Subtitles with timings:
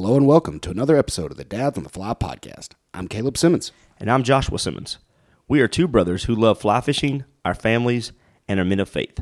[0.00, 2.74] Hello and welcome to another episode of the Dads on the Fly podcast.
[2.94, 3.72] I'm Caleb Simmons.
[3.98, 4.98] And I'm Joshua Simmons.
[5.48, 8.12] We are two brothers who love fly fishing, our families,
[8.46, 9.18] and are men of faith.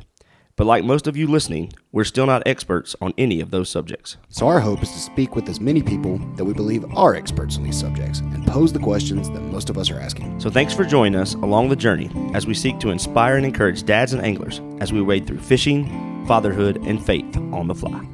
[0.55, 4.19] But like most of you listening, we're still not experts on any of those subjects.
[4.29, 7.57] So our hope is to speak with as many people that we believe are experts
[7.57, 10.39] on these subjects and pose the questions that most of us are asking.
[10.39, 13.85] So thanks for joining us along the journey as we seek to inspire and encourage
[13.85, 18.07] dads and anglers as we wade through fishing, fatherhood, and faith on the fly.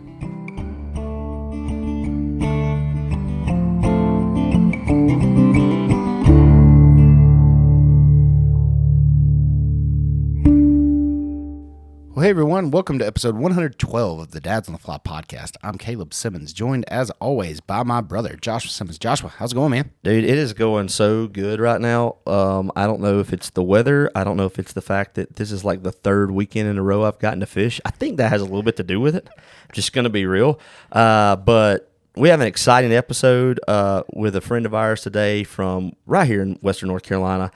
[12.22, 15.56] Well, hey everyone, welcome to episode 112 of the Dads on the Fly podcast.
[15.62, 18.96] I'm Caleb Simmons, joined as always by my brother Joshua Simmons.
[18.96, 19.90] Joshua, how's it going, man?
[20.04, 22.18] Dude, it is going so good right now.
[22.26, 24.08] Um, I don't know if it's the weather.
[24.14, 26.78] I don't know if it's the fact that this is like the third weekend in
[26.78, 27.80] a row I've gotten to fish.
[27.84, 29.28] I think that has a little bit to do with it.
[29.72, 30.60] just going to be real.
[30.92, 35.92] Uh, but we have an exciting episode uh, with a friend of ours today from
[36.06, 37.50] right here in Western North Carolina,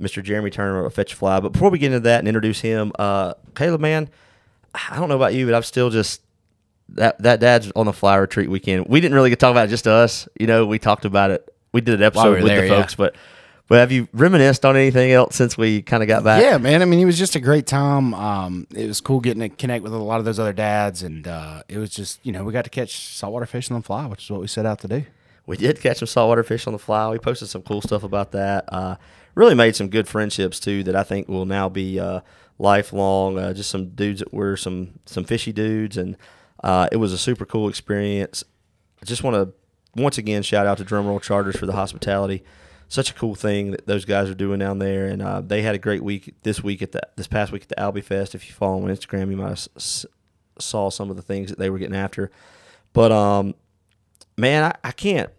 [0.00, 0.22] Mr.
[0.22, 1.40] Jeremy Turner of Fetch Fly.
[1.40, 4.10] But before we get into that and introduce him, uh, Caleb, man,
[4.74, 6.22] I don't know about you, but I'm still just
[6.90, 8.86] that that dad's on the fly retreat weekend.
[8.88, 10.28] We didn't really get to talk about it just to us.
[10.38, 11.54] You know, we talked about it.
[11.72, 12.80] We did an episode we with there, the yeah.
[12.80, 13.14] folks, but
[13.70, 16.42] but have you reminisced on anything else since we kind of got back?
[16.42, 16.82] Yeah, man.
[16.82, 18.12] I mean, it was just a great time.
[18.14, 21.28] Um, it was cool getting to connect with a lot of those other dads, and
[21.28, 24.06] uh, it was just, you know, we got to catch saltwater fish on the fly,
[24.06, 25.04] which is what we set out to do.
[25.46, 27.10] We did catch some saltwater fish on the fly.
[27.10, 28.64] We posted some cool stuff about that.
[28.66, 28.96] Uh,
[29.36, 32.22] really made some good friendships too that I think will now be uh,
[32.58, 33.38] lifelong.
[33.38, 36.16] Uh, just some dudes that were some some fishy dudes, and
[36.64, 38.42] uh, it was a super cool experience.
[39.00, 39.54] I just want to
[39.94, 42.42] once again shout out to Drumroll Charters for the hospitality.
[42.90, 45.74] Such a cool thing that those guys are doing down there, and uh, they had
[45.76, 48.34] a great week this week at the this past week at the Albie Fest.
[48.34, 50.06] If you follow them on Instagram, you might have s- s-
[50.58, 52.30] saw some of the things that they were getting after.
[52.92, 53.54] But um,
[54.36, 55.30] man, I, I can't.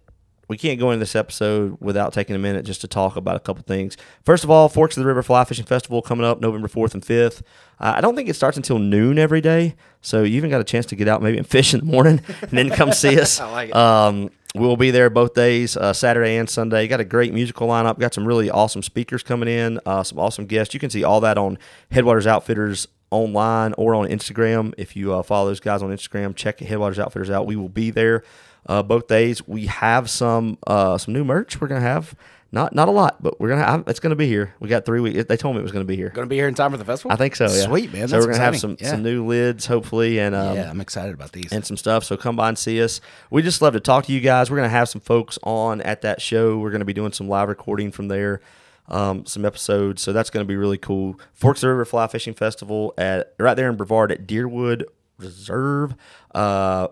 [0.47, 3.39] We can't go into this episode without taking a minute just to talk about a
[3.39, 3.95] couple things.
[4.25, 7.01] First of all, Forks of the River Fly Fishing Festival coming up November 4th and
[7.01, 7.41] 5th.
[7.79, 10.65] Uh, I don't think it starts until noon every day, so you even got a
[10.65, 13.39] chance to get out maybe and fish in the morning and then come see us.
[13.41, 13.75] I like it.
[13.77, 16.87] Um, we'll be there both days, uh, Saturday and Sunday.
[16.87, 17.99] Got a great musical lineup.
[17.99, 20.73] Got some really awesome speakers coming in, uh, some awesome guests.
[20.73, 21.57] You can see all that on
[21.91, 24.73] Headwaters Outfitters online or on Instagram.
[24.77, 27.45] If you uh, follow those guys on Instagram, check Headwaters Outfitters out.
[27.45, 28.23] We will be there
[28.67, 29.47] uh, both days.
[29.47, 31.59] We have some uh, some new merch.
[31.59, 32.15] We're gonna have
[32.53, 34.53] not not a lot, but we're gonna have, it's gonna be here.
[34.59, 35.23] We got three weeks.
[35.25, 36.09] They told me it was gonna be here.
[36.09, 37.11] Going to be here in time for the festival?
[37.11, 37.45] I think so.
[37.45, 37.63] Yeah.
[37.65, 38.07] Sweet, man.
[38.09, 38.89] So we're gonna have some Yeah.
[38.91, 41.51] some new lids, hopefully, and um, yeah, I'm excited about these.
[41.53, 42.03] and some stuff.
[42.03, 42.99] So come by and see us.
[43.29, 44.51] We just love to talk to you guys.
[44.51, 46.57] We're gonna have some folks on at that show.
[46.57, 48.41] We're gonna be doing some live recording from there,
[48.89, 50.01] um, some episodes.
[50.01, 51.17] So that's gonna be really cool.
[51.33, 54.83] Forks of River Fly Fishing Festival at right there in Brevard at Deerwood
[55.17, 55.95] Reserve,
[56.35, 56.89] uh,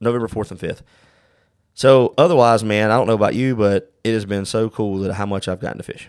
[0.00, 0.82] November fourth and fifth.
[1.74, 5.14] So otherwise, man, I don't know about you, but it has been so cool that
[5.14, 6.08] how much I've gotten to fish.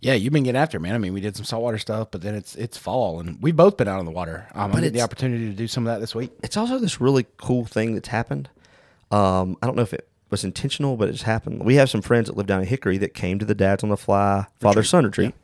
[0.00, 0.94] Yeah, you've been getting after it, man.
[0.94, 3.76] I mean, we did some saltwater stuff, but then it's it's fall, and we've both
[3.76, 4.46] been out on the water.
[4.54, 6.30] Um, I But get the opportunity to do some of that this week.
[6.42, 8.48] it's also this really cool thing that's happened.
[9.10, 11.64] Um, I don't know if it was intentional, but it just happened.
[11.64, 13.88] We have some friends that live down in Hickory that came to the Dads on
[13.90, 15.34] the Fly father son retreat,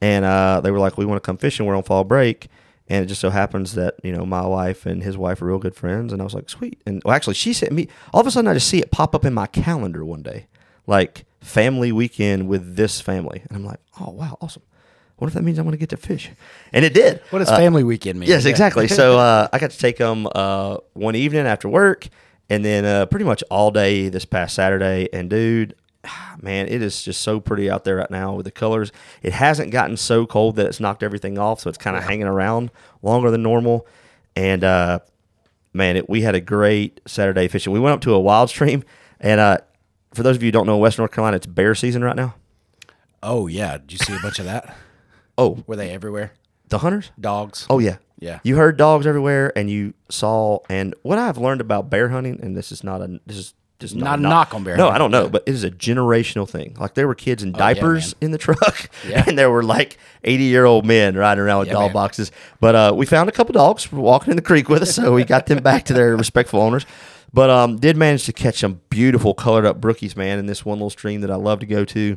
[0.00, 1.64] and uh, they were like, "We want to come fishing.
[1.66, 2.48] We're on fall break."
[2.88, 5.58] And it just so happens that you know my wife and his wife are real
[5.58, 7.86] good friends, and I was like, "Sweet." And well, actually, she sent me.
[8.12, 10.46] All of a sudden, I just see it pop up in my calendar one day,
[10.86, 14.62] like family weekend with this family, and I'm like, "Oh wow, awesome."
[15.16, 16.30] What if that means I'm going to get to fish?
[16.72, 17.20] And it did.
[17.30, 18.28] What does Uh, family weekend mean?
[18.28, 18.88] Yes, exactly.
[19.00, 22.08] So uh, I got to take them uh, one evening after work,
[22.50, 25.08] and then uh, pretty much all day this past Saturday.
[25.12, 25.74] And dude,
[26.42, 28.90] man, it is just so pretty out there right now with the colors.
[29.22, 32.26] It hasn't gotten so cold that it's knocked everything off, so it's kind of hanging
[32.26, 33.86] around longer than normal.
[34.34, 34.98] And uh,
[35.72, 37.72] man, it, we had a great Saturday fishing.
[37.72, 38.82] We went up to a wild stream,
[39.20, 39.58] and uh,
[40.14, 42.34] for those of you who don't know, West North Carolina, it's bear season right now.
[43.22, 44.74] Oh yeah, did you see a bunch of that?
[45.36, 46.32] Oh, Were they everywhere?
[46.68, 47.10] the hunters?
[47.20, 47.66] Dogs.
[47.68, 48.38] Oh yeah, Yeah.
[48.44, 50.60] You heard dogs everywhere, and you saw.
[50.70, 53.96] And what I've learned about bear hunting, and this is not a this is just
[53.96, 54.94] Not a not knock on bear No, hunting.
[54.94, 56.76] I don't know, but it is a generational thing.
[56.78, 59.24] Like there were kids in diapers in the truck, Yeah.
[59.26, 61.92] and there were like eighty year old men riding around with Yeah, dog man.
[61.94, 62.30] boxes.
[62.60, 65.24] But uh, we found a couple dogs walking in the creek with us, so we
[65.24, 66.86] got them back to their respectful owners.
[67.34, 70.78] But um, did manage to catch some beautiful colored up brookies, man, in this one
[70.78, 72.16] little stream that I love to go to.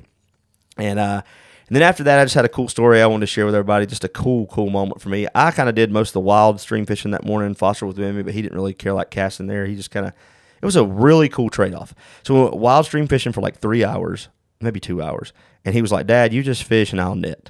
[0.78, 1.24] And uh,
[1.68, 3.56] and then after that, I just had a cool story I wanted to share with
[3.56, 3.88] everybody.
[3.88, 5.28] Just a cool, cool moment for me.
[5.34, 7.56] I kind of did most of the wild stream fishing that morning.
[7.56, 9.66] Foster was with me, but he didn't really care like casting there.
[9.66, 10.14] He just kind of.
[10.62, 11.96] It was a really cool trade off.
[12.22, 14.30] So we went wild stream fishing for like three hours,
[14.62, 15.34] maybe two hours,
[15.66, 17.50] and he was like, "Dad, you just fish and I'll net."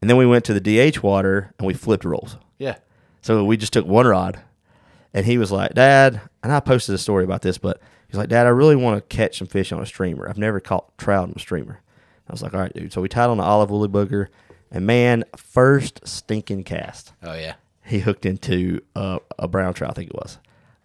[0.00, 2.36] And then we went to the DH water and we flipped roles.
[2.58, 2.76] Yeah.
[3.20, 4.40] So we just took one rod
[5.14, 8.28] and he was like, "Dad," and I posted a story about this, but he's like,
[8.28, 10.28] "Dad, I really want to catch some fish on a streamer.
[10.28, 11.80] I've never caught trout on a streamer."
[12.28, 14.28] I was like, "All right, dude." So we tied on the olive woolly bugger,
[14.70, 17.54] and man, first stinking cast Oh yeah.
[17.84, 20.38] he hooked into a, a brown trout, I think it was.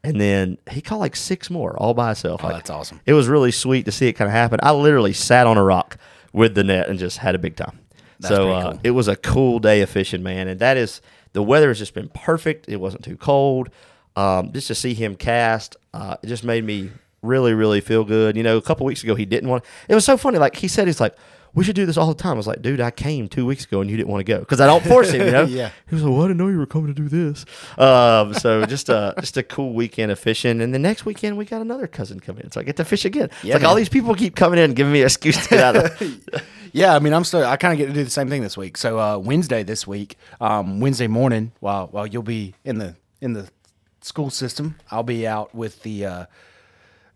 [0.03, 2.41] And then he caught like six more all by himself.
[2.43, 3.01] Oh, Like, that's awesome.
[3.05, 4.59] It was really sweet to see it kind of happen.
[4.63, 5.97] I literally sat on a rock
[6.33, 7.79] with the net and just had a big time.
[8.19, 8.79] That's so uh, cool.
[8.83, 10.47] it was a cool day of fishing, man.
[10.47, 11.01] And that is
[11.33, 12.69] the weather has just been perfect.
[12.69, 13.69] It wasn't too cold.
[14.17, 16.89] Um, just to see him cast, uh, it just made me
[17.21, 18.35] really, really feel good.
[18.35, 19.63] You know, a couple weeks ago he didn't want.
[19.87, 20.39] It was so funny.
[20.39, 21.15] Like he said, he's like,
[21.53, 23.65] "We should do this all the time." I was like, "Dude, I came two weeks
[23.65, 25.43] ago and you didn't want to go because I don't force him." You know.
[25.57, 25.69] Yeah.
[25.87, 27.45] He was like, "Well, I didn't know you were coming to do this."
[27.77, 31.45] Um, so just a just a cool weekend of fishing, and the next weekend we
[31.45, 33.29] got another cousin coming in, so I get to fish again.
[33.43, 35.59] Yeah, like all these people keep coming in and giving me an excuse to get
[35.63, 36.43] out of.
[36.73, 37.43] Yeah, I mean, I'm still.
[37.43, 38.77] I kind of get to do the same thing this week.
[38.77, 43.33] So uh, Wednesday this week, um, Wednesday morning, while while you'll be in the in
[43.33, 43.49] the
[44.01, 46.25] school system, I'll be out with the uh,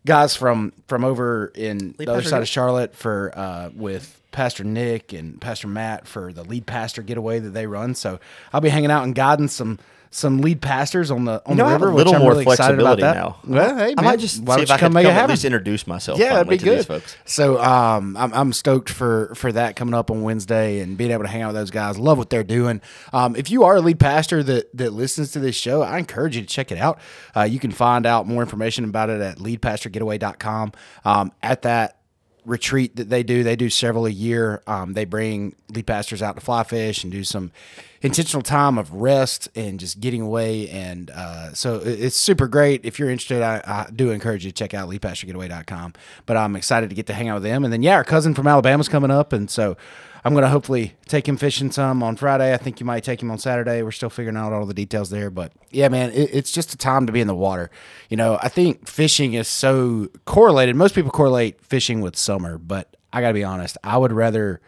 [0.06, 2.42] guys from from over in the other side Nick?
[2.42, 7.38] of Charlotte for uh, with Pastor Nick and Pastor Matt for the lead pastor getaway
[7.38, 7.94] that they run.
[7.94, 8.18] So
[8.52, 9.78] I'll be hanging out and guiding some
[10.14, 11.92] some lead pastors on the on You know, the I have river.
[11.92, 13.38] a little more really flexibility now.
[13.46, 15.30] Well, hey, I might just why see if I come can make come it happen?
[15.30, 16.18] least introduce myself.
[16.18, 16.86] Yeah, that'd be good.
[16.86, 17.16] folks.
[17.24, 21.24] So um, I'm, I'm stoked for for that coming up on Wednesday and being able
[21.24, 21.98] to hang out with those guys.
[21.98, 22.80] Love what they're doing.
[23.12, 26.36] Um, if you are a lead pastor that that listens to this show, I encourage
[26.36, 26.98] you to check it out.
[27.34, 30.72] Uh, you can find out more information about it at leadpastorgetaway.com.
[31.04, 31.96] Um, at that
[32.44, 33.42] retreat that they do.
[33.42, 34.62] They do several a year.
[34.66, 37.52] Um, they bring lead pastors out to fly fish and do some
[38.00, 40.68] intentional time of rest and just getting away.
[40.68, 42.84] And uh, so it's super great.
[42.84, 45.94] If you're interested, I, I do encourage you to check out leadpastorgetaway.com.
[46.26, 47.64] But I'm excited to get to hang out with them.
[47.64, 49.32] And then, yeah, our cousin from Alabama's coming up.
[49.32, 49.76] And so
[50.24, 52.54] I'm going to hopefully take him fishing some on Friday.
[52.54, 53.82] I think you might take him on Saturday.
[53.82, 55.30] We're still figuring out all the details there.
[55.30, 57.70] But yeah, man, it, it's just a time to be in the water.
[58.08, 60.76] You know, I think fishing is so correlated.
[60.76, 64.60] Most people correlate fishing with summer, but I got to be honest, I would rather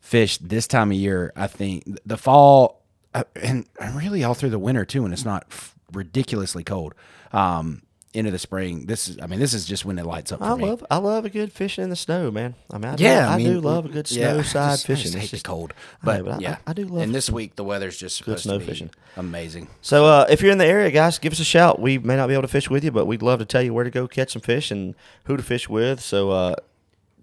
[0.00, 1.32] fish this time of year.
[1.36, 2.80] I think the fall
[3.14, 5.46] uh, and, and really all through the winter too, when it's not
[5.92, 6.94] ridiculously cold.
[7.32, 8.86] Um, into the spring.
[8.86, 10.64] This is, I mean, this is just when it lights up for I me.
[10.64, 12.56] love I love a good fishing in the snow, man.
[12.70, 14.70] I mean, I Yeah, I, I, mean, do love a good yeah, snow I side
[14.72, 15.12] just- I fishing.
[15.12, 15.72] just It's just- cold,
[16.02, 18.42] I but, but I- yeah, I do love And this week the weather's just supposed
[18.42, 18.90] snow to be fishing.
[19.16, 19.68] amazing.
[19.80, 21.78] So uh, if you're in the area, guys, give us a shout.
[21.80, 23.72] We may not be able to fish with you, but we'd love to tell you
[23.72, 26.00] where to go catch some fish and who to fish with.
[26.00, 26.54] So uh,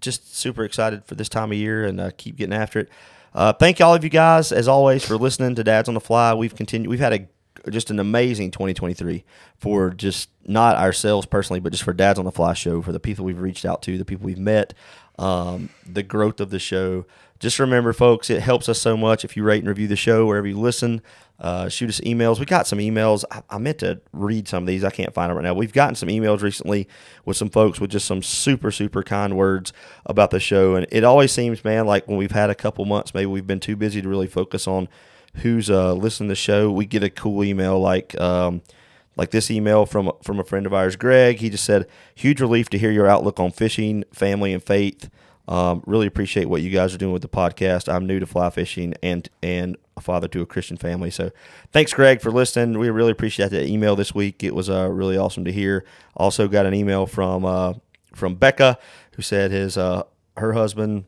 [0.00, 2.88] just super excited for this time of year and uh, keep getting after it.
[3.34, 6.00] Uh, thank you all of you guys, as always, for listening to Dads on the
[6.00, 6.32] Fly.
[6.32, 6.88] We've continued.
[6.88, 7.28] We've had a
[7.70, 9.24] just an amazing 2023
[9.56, 13.00] for just not ourselves personally, but just for Dads on the Fly show, for the
[13.00, 14.74] people we've reached out to, the people we've met,
[15.18, 17.04] um, the growth of the show.
[17.38, 20.26] Just remember, folks, it helps us so much if you rate and review the show
[20.26, 21.02] wherever you listen.
[21.38, 22.40] Uh, shoot us emails.
[22.40, 23.24] We got some emails.
[23.30, 24.82] I, I meant to read some of these.
[24.82, 25.54] I can't find them right now.
[25.54, 26.88] We've gotten some emails recently
[27.24, 29.72] with some folks with just some super, super kind words
[30.04, 30.74] about the show.
[30.74, 33.60] And it always seems, man, like when we've had a couple months, maybe we've been
[33.60, 34.88] too busy to really focus on
[35.38, 36.70] who's uh, listening to the show.
[36.70, 38.62] We get a cool email like, um,
[39.16, 41.38] like this email from from a friend of ours, Greg.
[41.38, 45.10] He just said, "Huge relief to hear your outlook on fishing, family, and faith.
[45.48, 47.92] Um, really appreciate what you guys are doing with the podcast.
[47.92, 51.10] I'm new to fly fishing and and a father to a Christian family.
[51.10, 51.30] So,
[51.72, 52.78] thanks, Greg, for listening.
[52.78, 54.44] We really appreciate that email this week.
[54.44, 55.84] It was uh, really awesome to hear.
[56.16, 57.74] Also, got an email from uh,
[58.14, 58.78] from Becca
[59.12, 60.02] who said his uh,
[60.36, 61.06] her husband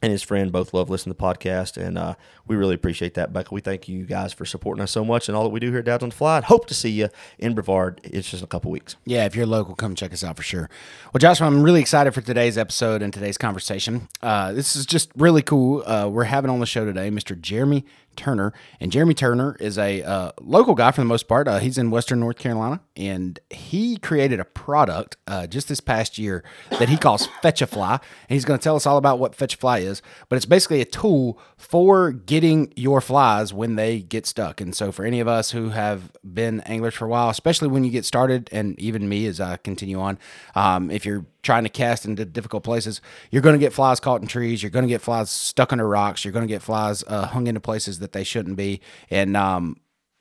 [0.00, 2.14] and his friend both love listening to the podcast, and uh,
[2.46, 3.52] we really appreciate that, Becca.
[3.52, 5.80] We thank you guys for supporting us so much and all that we do here
[5.80, 6.40] at Dads on the Fly.
[6.40, 8.00] Hope to see you in Brevard.
[8.04, 8.96] It's just a couple weeks.
[9.04, 10.70] Yeah, if you're local, come check us out for sure.
[11.12, 14.08] Well, Joshua, I'm really excited for today's episode and today's conversation.
[14.22, 15.82] Uh, this is just really cool.
[15.86, 17.38] Uh, we're having on the show today Mr.
[17.38, 17.84] Jeremy
[18.18, 21.46] Turner, and Jeremy Turner is a uh, local guy for the most part.
[21.46, 26.18] Uh, he's in Western North Carolina, and he created a product uh, just this past
[26.18, 26.42] year
[26.78, 29.34] that he calls Fetch a Fly, and he's going to tell us all about what
[29.34, 30.02] Fetch a Fly is.
[30.28, 34.60] But it's basically a tool for getting your flies when they get stuck.
[34.60, 37.84] And so, for any of us who have been anglers for a while, especially when
[37.84, 40.18] you get started, and even me as I continue on,
[40.56, 44.20] um, if you're trying to cast into difficult places, you're going to get flies caught
[44.20, 44.62] in trees.
[44.62, 46.24] You're going to get flies stuck under rocks.
[46.24, 48.80] You're going to get flies uh, hung into places that they shouldn't be.
[49.10, 49.76] And um,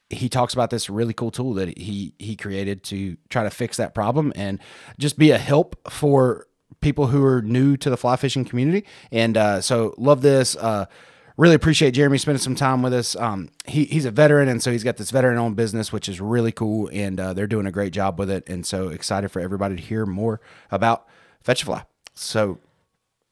[0.09, 3.77] he talks about this really cool tool that he he created to try to fix
[3.77, 4.59] that problem and
[4.97, 6.47] just be a help for
[6.81, 8.85] people who are new to the fly fishing community.
[9.11, 10.55] And uh, so love this.
[10.55, 10.85] Uh,
[11.37, 13.15] really appreciate Jeremy spending some time with us.
[13.15, 16.19] Um, he, he's a veteran, and so he's got this veteran owned business, which is
[16.19, 16.89] really cool.
[16.91, 18.47] And uh, they're doing a great job with it.
[18.49, 20.41] And so excited for everybody to hear more
[20.71, 21.07] about
[21.41, 21.85] Fetch a Fly.
[22.15, 22.59] So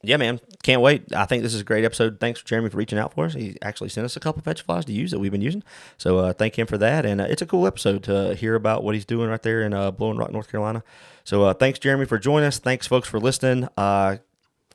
[0.06, 1.12] yeah, man, can't wait.
[1.12, 2.20] I think this is a great episode.
[2.20, 3.34] Thanks, Jeremy, for reaching out for us.
[3.34, 5.64] He actually sent us a couple fetch flies to use that we've been using.
[5.98, 7.04] So uh, thank him for that.
[7.04, 9.74] And uh, it's a cool episode to hear about what he's doing right there in
[9.74, 10.84] uh, Blowing Rock, North Carolina.
[11.24, 12.58] So uh, thanks, Jeremy, for joining us.
[12.58, 13.68] Thanks, folks, for listening.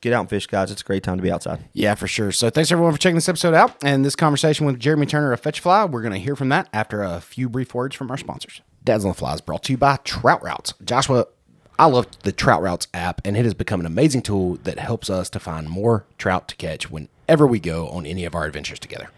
[0.02, 0.72] Get out and fish, guys.
[0.72, 1.64] It's a great time to be outside.
[1.74, 2.32] Yeah, for sure.
[2.32, 5.40] So thanks everyone for checking this episode out and this conversation with Jeremy Turner of
[5.40, 5.86] Fetch Fly.
[5.86, 8.62] We're going to hear from that after a few brief words from our sponsors.
[8.84, 10.74] Dads on the Fly is brought to you by Trout Routes.
[10.84, 11.28] Joshua,
[11.78, 15.08] I love the Trout Routes app, and it has become an amazing tool that helps
[15.08, 18.80] us to find more trout to catch whenever we go on any of our adventures
[18.80, 19.10] together.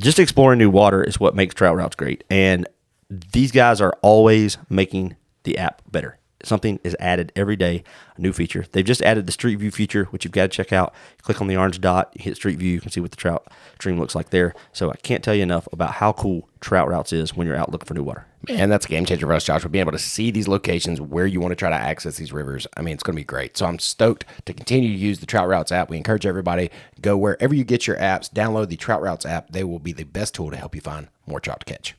[0.00, 2.24] Just exploring new water is what makes Trout Routes great.
[2.28, 2.66] And
[3.08, 6.18] these guys are always making the app better.
[6.44, 7.84] Something is added every day,
[8.16, 8.64] a new feature.
[8.72, 10.94] They've just added the Street View feature, which you've got to check out.
[11.22, 13.98] Click on the orange dot, hit Street View, you can see what the trout stream
[13.98, 14.54] looks like there.
[14.72, 17.72] So I can't tell you enough about how cool Trout Routes is when you're out
[17.72, 18.26] looking for new water.
[18.48, 19.68] Man, that's a game changer for us, Joshua.
[19.68, 22.66] Being able to see these locations where you want to try to access these rivers.
[22.76, 23.56] I mean, it's going to be great.
[23.56, 25.90] So I'm stoked to continue to use the Trout Routes app.
[25.90, 26.70] We encourage everybody
[27.00, 29.50] go wherever you get your apps, download the Trout Routes app.
[29.50, 31.94] They will be the best tool to help you find more trout to catch.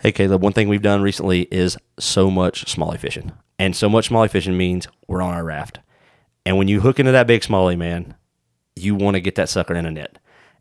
[0.00, 3.30] Hey, Caleb, one thing we've done recently is so much smallie fishing.
[3.62, 5.78] And so much smallie fishing means we're on our raft.
[6.44, 8.16] And when you hook into that big smallie, man,
[8.74, 10.18] you want to get that sucker in a net.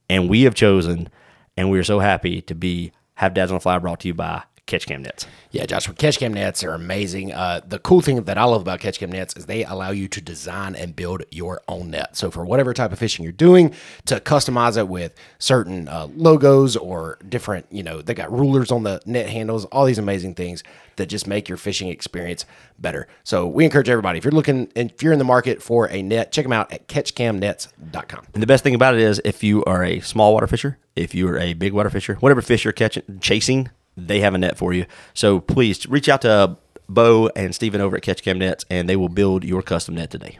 [0.08, 1.10] And we have chosen,
[1.58, 4.44] and we're so happy to be have Dads on the Fly brought to you by
[4.72, 5.28] Catch Cam Nets.
[5.52, 7.34] Yeah, Joshua, catch cam nets are amazing.
[7.34, 10.08] Uh, the cool thing that I love about catch cam nets is they allow you
[10.08, 12.16] to design and build your own net.
[12.16, 13.74] So for whatever type of fishing you're doing,
[14.06, 18.84] to customize it with certain uh, logos or different, you know, they got rulers on
[18.84, 20.64] the net handles, all these amazing things
[20.96, 22.46] that just make your fishing experience
[22.80, 23.10] better.
[23.26, 26.02] So we encourage everybody if you're looking, and if you're in the market for a
[26.02, 28.28] net, check them out at catchcamnets.com.
[28.34, 31.14] And the best thing about it is if you are a small water fisher, if
[31.14, 34.58] you are a big water fisher, whatever fish you're catching, chasing, they have a net
[34.58, 34.86] for you.
[35.14, 36.58] So please reach out to
[36.88, 40.12] Bo and Steven over at Catch Cam Nets, and they will build your custom net
[40.12, 40.38] today.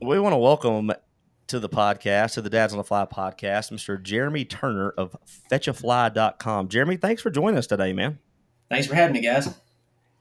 [0.00, 0.92] We want to welcome
[1.46, 4.02] to the podcast, to the Dads on the Fly podcast, Mr.
[4.02, 5.16] Jeremy Turner of
[5.50, 6.68] fetchafly.com.
[6.68, 8.18] Jeremy, thanks for joining us today, man.
[8.70, 9.54] Thanks for having me, guys.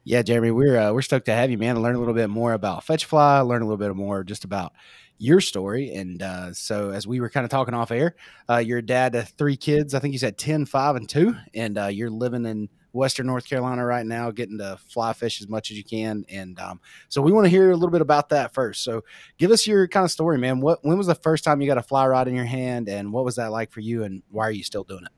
[0.04, 2.30] Yeah, Jeremy, we're uh, we're stoked to have you, man, and learn a little bit
[2.30, 4.74] more about Fetch Fly, learn a little bit more just about
[5.22, 5.92] your story.
[5.94, 8.16] And uh, so, as we were kind of talking off air,
[8.50, 9.94] uh, you're a dad three kids.
[9.94, 11.36] I think you said 10, 5, and 2.
[11.54, 15.48] And uh, you're living in Western North Carolina right now, getting to fly fish as
[15.48, 16.25] much as you can.
[16.28, 18.84] And um, so, we want to hear a little bit about that first.
[18.84, 19.04] So,
[19.38, 20.60] give us your kind of story, man.
[20.60, 23.13] What When was the first time you got a fly rod in your hand, and
[23.13, 25.12] what was that like for you, and why are you still doing it?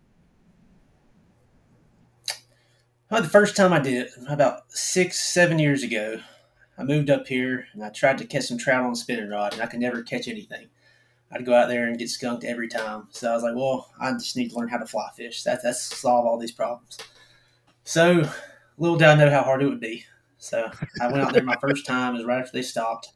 [3.10, 6.20] Well, the first time I did it, about six, seven years ago,
[6.78, 9.54] I moved up here and I tried to catch some trout on a spinning rod,
[9.54, 10.68] and I could never catch anything.
[11.32, 13.08] I'd go out there and get skunked every time.
[13.12, 15.44] So I was like, well, I just need to learn how to fly fish.
[15.44, 16.98] That, that's solve all these problems.
[17.84, 18.30] So
[18.78, 20.06] little did I know how hard it would be.
[20.38, 20.70] So
[21.02, 22.16] I went out there my first time.
[22.16, 23.14] is right after they stopped.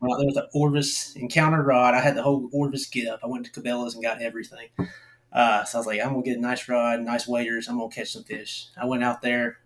[0.00, 1.94] Went out there with the Orvis encounter rod.
[1.94, 3.20] I had the whole Orvis get up.
[3.24, 4.68] I went to Cabela's and got everything.
[5.32, 7.68] Uh, so I was like, I'm gonna get a nice rod, nice waders.
[7.68, 8.68] I'm gonna catch some fish.
[8.76, 9.58] I went out there,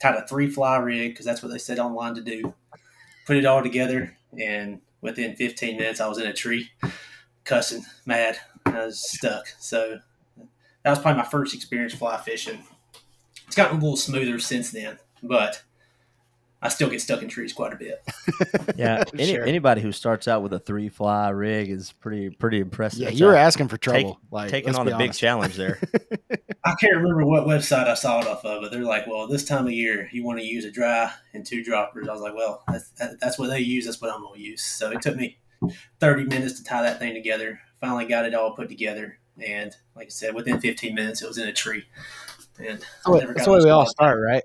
[0.00, 2.54] tied a three fly rig because that's what they said online to do.
[3.26, 6.70] Put it all together, and within 15 minutes, I was in a tree,
[7.44, 8.38] cussing, mad.
[8.64, 9.46] I was stuck.
[9.58, 9.98] So
[10.82, 12.64] that was probably my first experience fly fishing.
[13.46, 15.62] It's gotten a little smoother since then, but
[16.60, 18.02] I still get stuck in trees quite a bit.
[18.76, 19.44] Yeah, any, Sure.
[19.44, 23.00] anybody who starts out with a three fly rig is pretty pretty impressive.
[23.00, 24.20] Yeah, you're asking for take- trouble.
[24.30, 25.80] like taking on be a big challenge there.
[26.64, 29.44] I can't remember what website I saw it off of, but they're like, "Well, this
[29.44, 32.34] time of year, you want to use a dry and two droppers." I was like,
[32.34, 33.86] "Well, that's, that, that's what they use.
[33.86, 35.38] That's what I'm going to use." So it took me
[36.00, 37.60] 30 minutes to tie that thing together.
[37.80, 41.38] Finally, got it all put together, and like I said, within 15 minutes, it was
[41.38, 41.84] in a tree.
[42.60, 42.68] And
[43.06, 44.42] I That's never that's got the way we all start, right?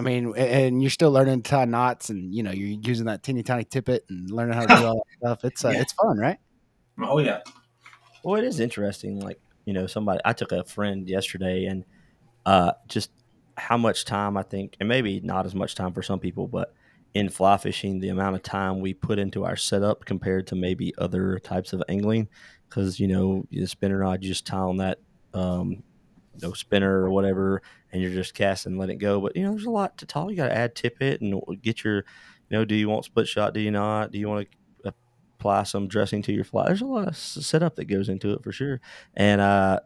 [0.00, 3.22] I mean, and you're still learning to tie knots, and you know, you're using that
[3.22, 5.44] teeny tiny tippet and learning how to do all that stuff.
[5.44, 5.80] It's uh, Yeah.
[5.82, 6.38] it's fun, right?
[7.02, 7.40] Oh yeah,
[8.24, 9.20] Well, it is interesting.
[9.20, 11.84] Like, you know, somebody, I took a friend yesterday and
[12.46, 13.10] uh, just
[13.56, 16.72] how much time I think, and maybe not as much time for some people, but
[17.14, 20.94] in fly fishing, the amount of time we put into our setup compared to maybe
[20.98, 22.28] other types of angling.
[22.68, 24.98] Because, you know, the spinner rod, you just tie on that,
[25.34, 25.82] um,
[26.42, 29.20] know, spinner or whatever, and you're just casting and let it go.
[29.20, 30.30] But, you know, there's a lot to talk.
[30.30, 33.54] You got to add tippet and get your, you know, do you want split shot?
[33.54, 34.10] Do you not?
[34.12, 34.56] Do you want to
[35.40, 36.66] apply some dressing to your fly.
[36.66, 38.78] There's a lot of setup that goes into it for sure,
[39.14, 39.80] and uh,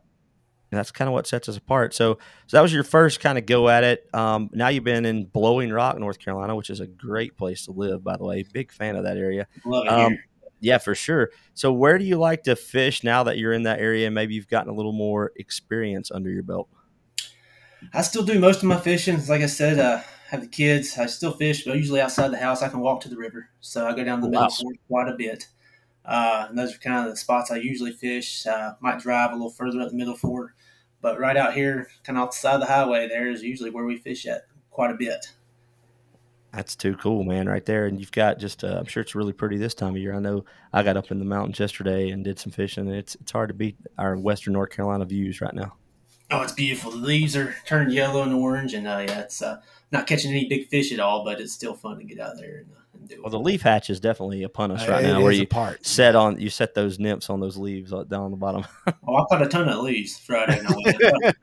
[0.72, 1.94] and that's kind of what sets us apart.
[1.94, 2.18] So,
[2.48, 4.08] so that was your first kind of go at it.
[4.12, 7.70] Um, now you've been in Blowing Rock, North Carolina, which is a great place to
[7.70, 8.44] live, by the way.
[8.52, 9.46] Big fan of that area.
[9.64, 10.24] love it Um, here.
[10.60, 11.30] Yeah, for sure.
[11.54, 14.06] So, where do you like to fish now that you're in that area?
[14.06, 16.68] and Maybe you've gotten a little more experience under your belt.
[17.92, 19.24] I still do most of my fishing.
[19.26, 20.98] Like I said, uh, have the kids.
[20.98, 22.62] I still fish, but usually outside the house.
[22.62, 25.16] I can walk to the river, so I go down the middle fork quite a
[25.16, 25.48] bit.
[26.04, 28.46] Uh, and those are kind of the spots I usually fish.
[28.46, 30.54] Uh, might drive a little further up the middle fork,
[31.00, 33.70] but right out here, kind of off the side of the highway, there is usually
[33.70, 35.32] where we fish at quite a bit.
[36.54, 37.86] That's too cool, man, right there.
[37.86, 40.14] And you've got just, uh, I'm sure it's really pretty this time of year.
[40.14, 43.16] I know I got up in the mountains yesterday and did some fishing, and it's
[43.16, 45.74] it's hard to beat our Western North Carolina views right now.
[46.30, 46.90] Oh, it's beautiful.
[46.92, 49.60] The leaves are turned yellow and orange, and uh, yeah, it's uh,
[49.92, 52.58] not catching any big fish at all, but it's still fun to get out there
[52.58, 53.20] and, uh, and do it.
[53.22, 55.84] Well, the leaf hatch is definitely upon us right It now, Where a you part.
[55.84, 58.64] set on you set those nymphs on those leaves uh, down on the bottom.
[59.06, 60.74] Oh, I caught a ton of leaves Friday night.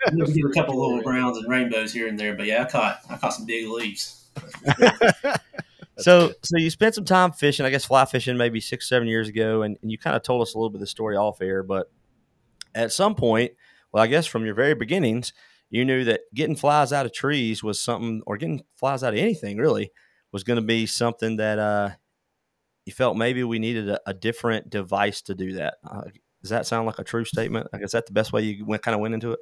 [0.07, 2.65] I did get a couple little browns and rainbows here and there, but yeah, I
[2.65, 4.20] caught I caught some big leaves.
[5.97, 9.27] so, so you spent some time fishing, I guess fly fishing, maybe six, seven years
[9.27, 11.41] ago, and, and you kind of told us a little bit of the story off
[11.41, 11.63] air.
[11.63, 11.91] But
[12.75, 13.51] at some point,
[13.91, 15.33] well, I guess from your very beginnings,
[15.69, 19.19] you knew that getting flies out of trees was something, or getting flies out of
[19.19, 19.91] anything really,
[20.31, 21.91] was going to be something that uh,
[22.85, 25.75] you felt maybe we needed a, a different device to do that.
[25.89, 26.03] Uh,
[26.41, 27.67] does that sound like a true statement?
[27.71, 29.39] Like, is that the best way you went, kind of went into it?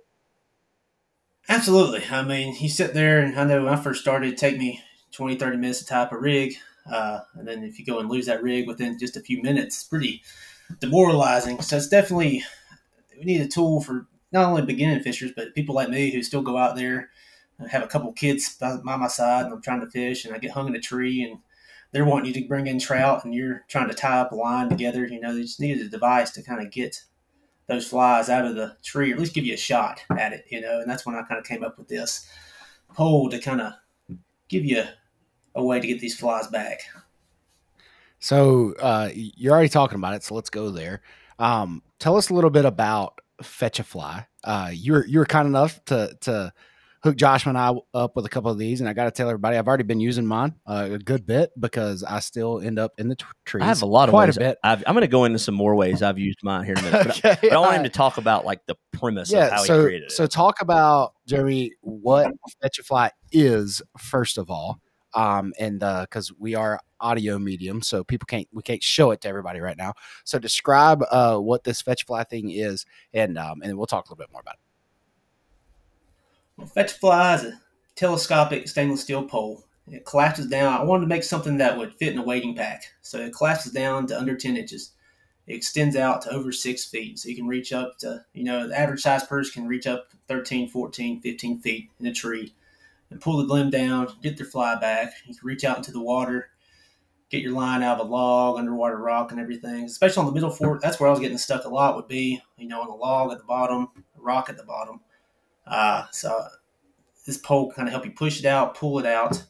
[1.47, 2.03] Absolutely.
[2.11, 4.81] I mean, you sit there, and I know when I first started, it'd take me
[5.11, 6.55] 20, 30 minutes to tie up a rig.
[6.91, 9.77] Uh, and then if you go and lose that rig within just a few minutes,
[9.77, 10.21] it's pretty
[10.79, 11.61] demoralizing.
[11.61, 12.43] So it's definitely,
[13.17, 16.41] we need a tool for not only beginning fishers, but people like me who still
[16.41, 17.09] go out there,
[17.59, 20.33] I have a couple kids by, by my side, and I'm trying to fish, and
[20.33, 21.39] I get hung in a tree, and
[21.91, 24.69] they're wanting you to bring in trout, and you're trying to tie up a line
[24.69, 25.05] together.
[25.05, 27.03] You know, they just needed a device to kind of get
[27.67, 30.45] those flies out of the tree, or at least give you a shot at it,
[30.49, 30.79] you know.
[30.79, 32.27] And that's when I kind of came up with this
[32.93, 33.73] pole to kind of
[34.47, 34.83] give you
[35.59, 36.81] a way to get these flies back.
[38.19, 41.01] So uh, you're already talking about it, so let's go there.
[41.37, 44.27] Um, tell us a little bit about Fetch a Fly.
[44.43, 46.51] Uh, you were you were kind enough to to
[47.01, 49.29] hook Josh and I up with a couple of these, and I got to tell
[49.29, 52.91] everybody I've already been using mine uh, a good bit because I still end up
[52.97, 53.63] in the t- trees.
[53.63, 54.35] I have a lot of quite ways.
[54.35, 54.57] a bit.
[54.65, 56.91] I've, I'm going to go into some more ways I've used mine here in a
[56.91, 57.07] minute.
[57.07, 59.49] But, Okay, but I want him to talk about like the premise of yeah.
[59.51, 60.11] how So he created it.
[60.11, 64.81] so talk about Jeremy what Fetch a Fly is first of all,
[65.13, 69.27] um, and because we are audio medium, so people can't we can't show it to
[69.27, 69.93] everybody right now.
[70.23, 74.07] So describe uh, what this Fetch Fly thing is, and um, and we'll talk a
[74.07, 74.59] little bit more about it.
[76.57, 77.61] Well, Fetch Fly is a
[77.95, 79.65] telescopic stainless steel pole.
[79.87, 80.79] It collapses down.
[80.79, 82.83] I wanted to make something that would fit in a wading pack.
[83.01, 84.91] So it collapses down to under 10 inches.
[85.47, 87.17] It extends out to over six feet.
[87.17, 90.13] So you can reach up to, you know, the average size person can reach up
[90.27, 92.53] 13, 14, 15 feet in a tree
[93.11, 95.13] and pull the limb down, get their fly back.
[95.25, 96.49] You can reach out into the water,
[97.29, 99.85] get your line out of a log, underwater rock, and everything.
[99.85, 102.41] Especially on the middle fork, that's where I was getting stuck a lot, would be,
[102.57, 105.01] you know, on the log at the bottom, a rock at the bottom.
[105.65, 106.47] Uh, so
[107.25, 109.43] this pole kind of help you push it out, pull it out.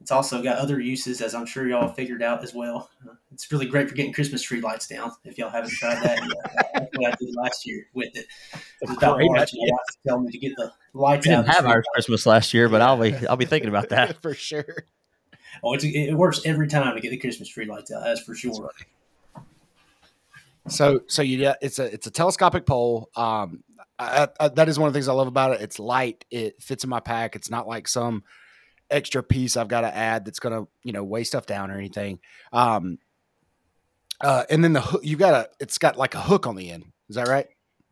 [0.00, 2.88] It's also got other uses, as I'm sure y'all figured out as well.
[3.32, 5.12] It's really great for getting Christmas tree lights down.
[5.24, 6.70] If y'all haven't tried that, yet.
[6.72, 8.26] that's what I did last year with it.
[8.80, 9.70] It was about March, and
[10.06, 11.72] telling me to get the lights we didn't of have tree.
[11.72, 14.16] ours Christmas last year, but I'll be I'll be thinking about that.
[14.22, 14.84] for sure.
[15.62, 18.04] Oh, it's, it works every time to get the Christmas tree lights out.
[18.04, 18.70] That's for sure.
[20.68, 23.08] So so you yeah, it's a it's a telescopic pole.
[23.16, 23.64] Um,
[23.98, 25.60] I, I, that is one of the things I love about it.
[25.60, 26.24] It's light.
[26.30, 27.36] It fits in my pack.
[27.36, 28.24] It's not like some
[28.90, 32.20] extra piece I've got to add that's gonna you know weigh stuff down or anything.
[32.52, 32.98] Um,
[34.20, 36.70] uh, and then the hook you've got a it's got like a hook on the
[36.70, 36.86] end.
[37.08, 37.46] Is that right?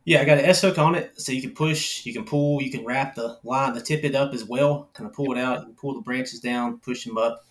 [0.08, 2.62] Yeah, I got an S hook on it, so you can push, you can pull,
[2.62, 4.88] you can wrap the line, the tip it up as well.
[4.94, 7.44] Kind of pull it out, you can pull the branches down, push them up,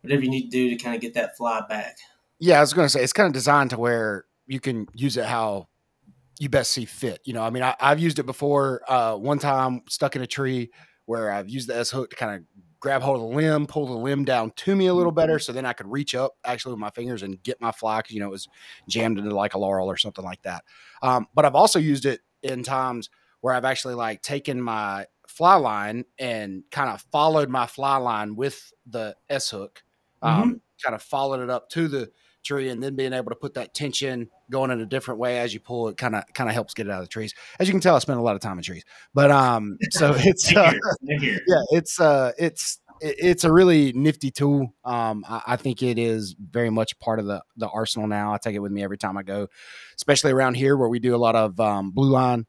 [0.00, 1.96] whatever you need to do to kind of get that fly back.
[2.40, 5.26] Yeah, I was gonna say it's kind of designed to where you can use it
[5.26, 5.68] how
[6.40, 7.20] you best see fit.
[7.24, 8.82] You know, I mean, I, I've used it before.
[8.88, 10.72] Uh, one time stuck in a tree
[11.04, 12.42] where I've used the S hook to kind of
[12.82, 15.52] grab hold of the limb, pull the limb down to me a little better, so
[15.52, 18.20] then I could reach up actually with my fingers and get my fly because you
[18.20, 18.48] know it was
[18.88, 20.64] jammed into like a laurel or something like that.
[21.00, 23.08] Um, but I've also used it in times
[23.40, 28.34] where I've actually like taken my fly line and kind of followed my fly line
[28.34, 29.84] with the S hook,
[30.20, 32.10] um, kind of followed it up to the
[32.42, 35.54] tree and then being able to put that tension going in a different way as
[35.54, 37.34] you pull it kind of kind of helps get it out of the trees.
[37.58, 38.84] As you can tell i spend a lot of time in trees.
[39.14, 41.40] But um so it's uh, here, same here.
[41.46, 44.74] yeah it's uh it's it's a really nifty tool.
[44.84, 48.32] Um I, I think it is very much part of the the arsenal now.
[48.32, 49.48] I take it with me every time i go
[49.96, 52.46] especially around here where we do a lot of um, blue line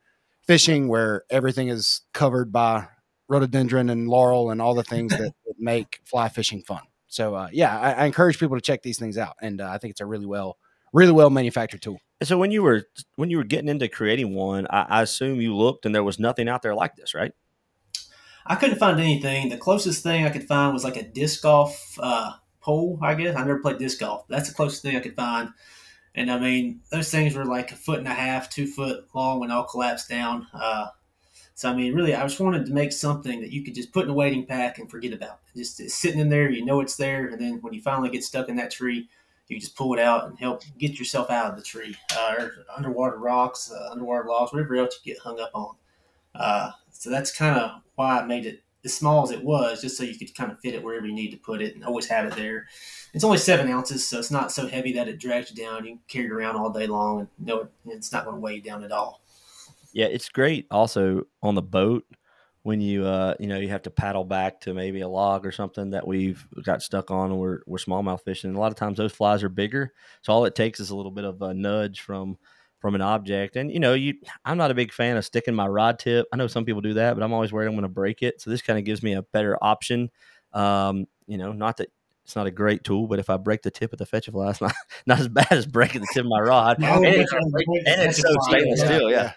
[0.47, 2.87] fishing where everything is covered by
[3.27, 6.81] rhododendron and laurel and all the things that make fly fishing fun
[7.13, 9.77] so uh, yeah I, I encourage people to check these things out and uh, i
[9.77, 10.57] think it's a really well
[10.93, 14.67] really well manufactured tool so when you were when you were getting into creating one,
[14.69, 17.31] I, I assume you looked and there was nothing out there like this, right?
[18.45, 19.49] I couldn't find anything.
[19.49, 22.99] The closest thing I could find was like a disc golf uh, pole.
[23.01, 24.25] I guess I never played disc golf.
[24.27, 25.49] That's the closest thing I could find.
[26.15, 29.39] And I mean, those things were like a foot and a half, two foot long
[29.39, 30.47] when all collapsed down.
[30.53, 30.87] Uh,
[31.55, 34.05] so I mean, really, I just wanted to make something that you could just put
[34.05, 35.39] in a wading pack and forget about.
[35.55, 38.23] Just it's sitting in there, you know it's there, and then when you finally get
[38.23, 39.07] stuck in that tree,
[39.47, 42.51] you just pull it out and help get yourself out of the tree, uh, or
[42.75, 45.75] underwater rocks, uh, underwater logs, whatever else you get hung up on.
[46.33, 49.95] Uh, so that's kind of why I made it as small as it was, just
[49.97, 52.07] so you could kind of fit it wherever you need to put it and always
[52.07, 52.67] have it there.
[53.13, 55.85] It's only seven ounces, so it's not so heavy that it drags you down.
[55.85, 58.55] You can carry it around all day long, and know it's not going to weigh
[58.55, 59.21] you down at all.
[59.93, 60.65] Yeah, it's great.
[60.71, 62.05] Also on the boat
[62.63, 65.51] when you uh you know you have to paddle back to maybe a log or
[65.51, 68.49] something that we've got stuck on and we're we're smallmouth fishing.
[68.49, 70.95] And a lot of times those flies are bigger, so all it takes is a
[70.95, 72.37] little bit of a nudge from
[72.79, 73.55] from an object.
[73.55, 76.27] And you know, you I'm not a big fan of sticking my rod tip.
[76.33, 78.41] I know some people do that, but I'm always worried I'm going to break it.
[78.41, 80.09] So this kind of gives me a better option.
[80.53, 81.89] Um, you know, not that
[82.25, 84.49] it's not a great tool, but if I break the tip of the fetch fly,
[84.49, 84.73] it's not
[85.05, 86.77] not as bad as breaking the tip of my rod.
[86.83, 88.85] Oh, and, it's, and it's so stainless yeah.
[88.85, 89.33] steel, yeah.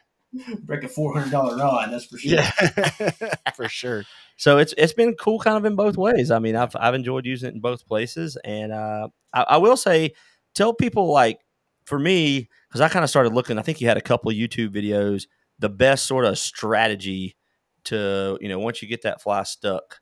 [0.60, 2.32] Break a four hundred dollar rod, that's for sure.
[2.32, 2.50] Yeah,
[3.56, 4.04] for sure.
[4.36, 6.30] So it's it's been cool, kind of in both ways.
[6.30, 9.76] I mean, I've I've enjoyed using it in both places, and uh, I, I will
[9.76, 10.12] say,
[10.54, 11.38] tell people like
[11.84, 13.58] for me because I kind of started looking.
[13.58, 15.26] I think you had a couple of YouTube videos.
[15.58, 17.36] The best sort of strategy
[17.84, 20.00] to you know once you get that fly stuck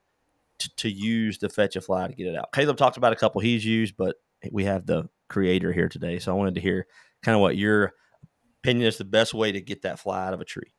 [0.59, 2.53] to, to use the fetch a fly to get it out.
[2.53, 4.17] Caleb talked about a couple he's used, but
[4.51, 6.87] we have the creator here today, so I wanted to hear
[7.23, 7.93] kind of what your
[8.65, 10.73] opinion is the best way to get that fly out of a tree.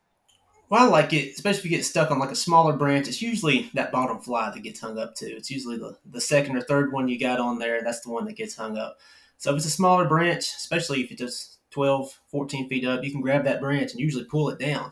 [0.70, 3.08] Well, I like it, especially if you get stuck on like a smaller branch.
[3.08, 5.36] It's usually that bottom fly that gets hung up too.
[5.38, 7.84] It's usually the, the second or third one you got on there.
[7.84, 8.98] That's the one that gets hung up.
[9.38, 13.12] So if it's a smaller branch, especially if it's just 12, 14 feet up, you
[13.12, 14.92] can grab that branch and usually pull it down,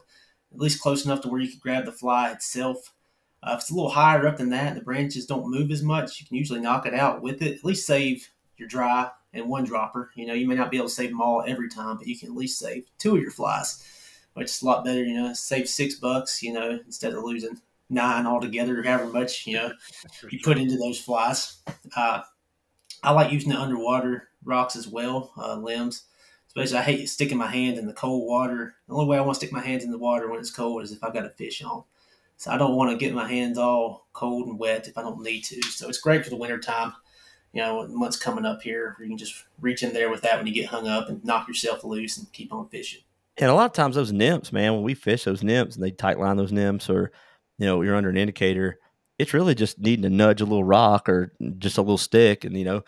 [0.53, 2.93] at least close enough to where you can grab the fly itself.
[3.41, 6.19] Uh, if it's a little higher up than that, the branches don't move as much.
[6.21, 7.57] You can usually knock it out with it.
[7.57, 10.11] At least save your dry and one dropper.
[10.15, 12.17] You know, you may not be able to save them all every time, but you
[12.17, 13.83] can at least save two of your flies,
[14.33, 15.03] which is a lot better.
[15.03, 16.41] You know, save six bucks.
[16.43, 19.71] You know, instead of losing nine altogether, or however much you know
[20.29, 21.61] you put into those flies.
[21.95, 22.21] Uh,
[23.01, 26.03] I like using the underwater rocks as well, uh, limbs.
[26.47, 28.75] Especially, I hate sticking my hand in the cold water.
[28.87, 30.83] The only way I want to stick my hands in the water when it's cold
[30.83, 31.83] is if I've got a fish on.
[32.37, 35.21] So I don't want to get my hands all cold and wet if I don't
[35.21, 35.61] need to.
[35.63, 36.93] So it's great for the winter time.
[37.53, 40.47] You know, months coming up here, you can just reach in there with that when
[40.47, 43.01] you get hung up and knock yourself loose and keep on fishing.
[43.37, 45.91] And a lot of times those nymphs, man, when we fish those nymphs and they
[45.91, 47.11] tight line those nymphs or,
[47.57, 48.79] you know, you're under an indicator,
[49.19, 52.57] it's really just needing to nudge a little rock or just a little stick and,
[52.57, 52.83] you know,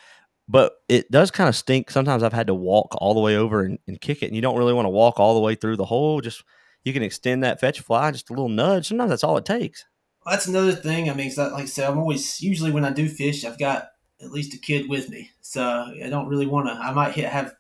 [0.48, 1.90] but it does kind of stink.
[1.90, 4.42] Sometimes I've had to walk all the way over and, and kick it and you
[4.42, 6.22] don't really want to walk all the way through the hole.
[6.22, 6.44] Just,
[6.84, 8.88] you can extend that fetch fly, just a little nudge.
[8.88, 9.86] Sometimes that's all it takes.
[10.24, 11.10] Well, that's another thing.
[11.10, 13.90] I mean, it's like I said, I'm always usually when I do fish, I've got
[14.22, 15.64] at least a kid with me, so
[16.04, 16.74] I don't really want to.
[16.74, 17.56] I might hit have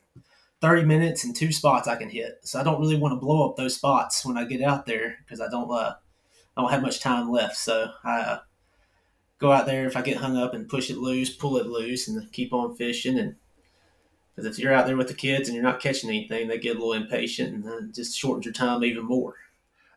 [0.61, 3.49] thirty minutes and two spots I can hit, so I don't really want to blow
[3.49, 5.95] up those spots when I get out there because I don't uh,
[6.55, 7.57] I don't have much time left.
[7.57, 8.39] So I uh,
[9.39, 12.07] go out there if I get hung up and push it loose, pull it loose,
[12.07, 13.19] and keep on fishing.
[13.19, 13.35] And
[14.35, 16.75] because if you're out there with the kids and you're not catching anything, they get
[16.75, 19.35] a little impatient and uh, just shortens your time even more.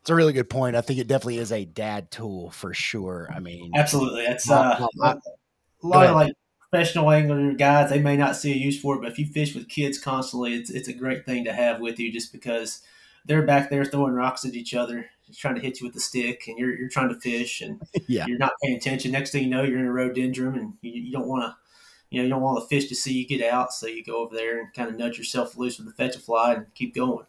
[0.00, 0.74] It's a really good point.
[0.76, 3.28] I think it definitely is a dad tool for sure.
[3.34, 5.16] I mean, Absolutely, that's My- uh, my-
[5.82, 6.32] a lot of like
[6.70, 7.90] professional angler guys.
[7.90, 10.54] They may not see a use for it, but if you fish with kids constantly,
[10.54, 12.82] it's it's a great thing to have with you, just because
[13.24, 16.44] they're back there throwing rocks at each other, trying to hit you with the stick,
[16.46, 18.26] and you're you're trying to fish, and Yeah.
[18.26, 19.12] you're not paying attention.
[19.12, 21.56] Next thing you know, you're in a rhododendron, and you, you don't want to.
[22.10, 24.24] You know, you don't want the fish to see you get out, so you go
[24.24, 26.94] over there and kind of nudge yourself loose with the fetch a fly and keep
[26.94, 27.26] going.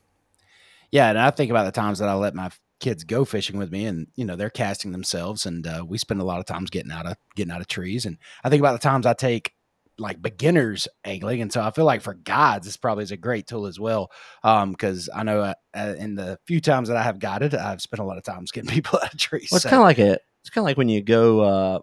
[0.89, 2.49] Yeah, and I think about the times that I let my
[2.79, 6.21] kids go fishing with me, and you know they're casting themselves, and uh, we spend
[6.21, 8.05] a lot of times getting out of getting out of trees.
[8.05, 9.53] And I think about the times I take
[9.97, 13.47] like beginners angling, and so I feel like for guides, this probably is a great
[13.47, 14.11] tool as well.
[14.41, 17.99] Because I know uh, uh, in the few times that I have guided, I've spent
[17.99, 19.49] a lot of times getting people out of trees.
[19.51, 21.79] Well, it's so- kind of like a, it's kind of like when you go, uh,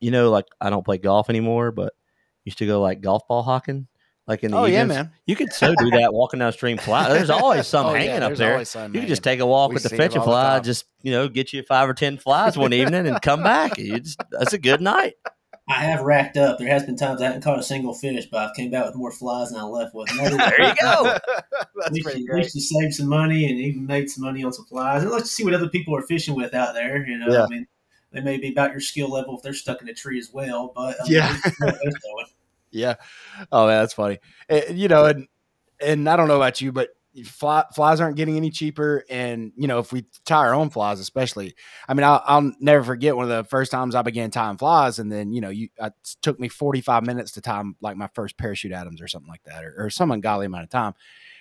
[0.00, 1.92] you know, like I don't play golf anymore, but
[2.44, 3.86] used to go like golf ball hawking,
[4.28, 5.10] like in the oh yeah, man.
[5.26, 7.08] You could so do that walking down stream fly.
[7.08, 8.52] There's always some Oh, yeah, hanging up there's there.
[8.52, 10.24] always some You can just take a walk We with the see fetch a the
[10.24, 13.78] fly, just you know, get you five or ten flies one evening and come back.
[13.78, 15.14] You just, that's a good night.
[15.70, 16.58] I have racked up.
[16.58, 18.94] There has been times I haven't caught a single fish, but I came back with
[18.94, 20.10] more flies than I left with.
[20.12, 21.06] And that is- There you go.
[21.10, 21.22] at
[21.76, 22.42] That's least, pretty you, at great.
[22.44, 25.02] least you saved some money and even made some money on some flies.
[25.02, 27.06] And let's see what other people are fishing with out there.
[27.06, 27.44] You know, Yeah.
[27.44, 27.66] I mean,
[28.12, 30.72] they may be about your skill level if they're stuck in a tree as well.
[30.74, 31.36] But I mean, Yeah.
[32.70, 32.94] Yeah.
[33.52, 34.18] Oh, man, that's funny.
[34.48, 35.26] Eh, you know, and
[35.80, 36.90] and I don't know about you, but
[37.24, 41.00] fly, flies aren't getting any cheaper, and you know if we tie our own flies,
[41.00, 41.54] especially,
[41.88, 44.98] I mean, I'll, I'll never forget one of the first times I began tying flies,
[44.98, 48.08] and then you know you it took me forty five minutes to tie like my
[48.14, 50.94] first parachute Adams or something like that, or, or some ungodly amount of time,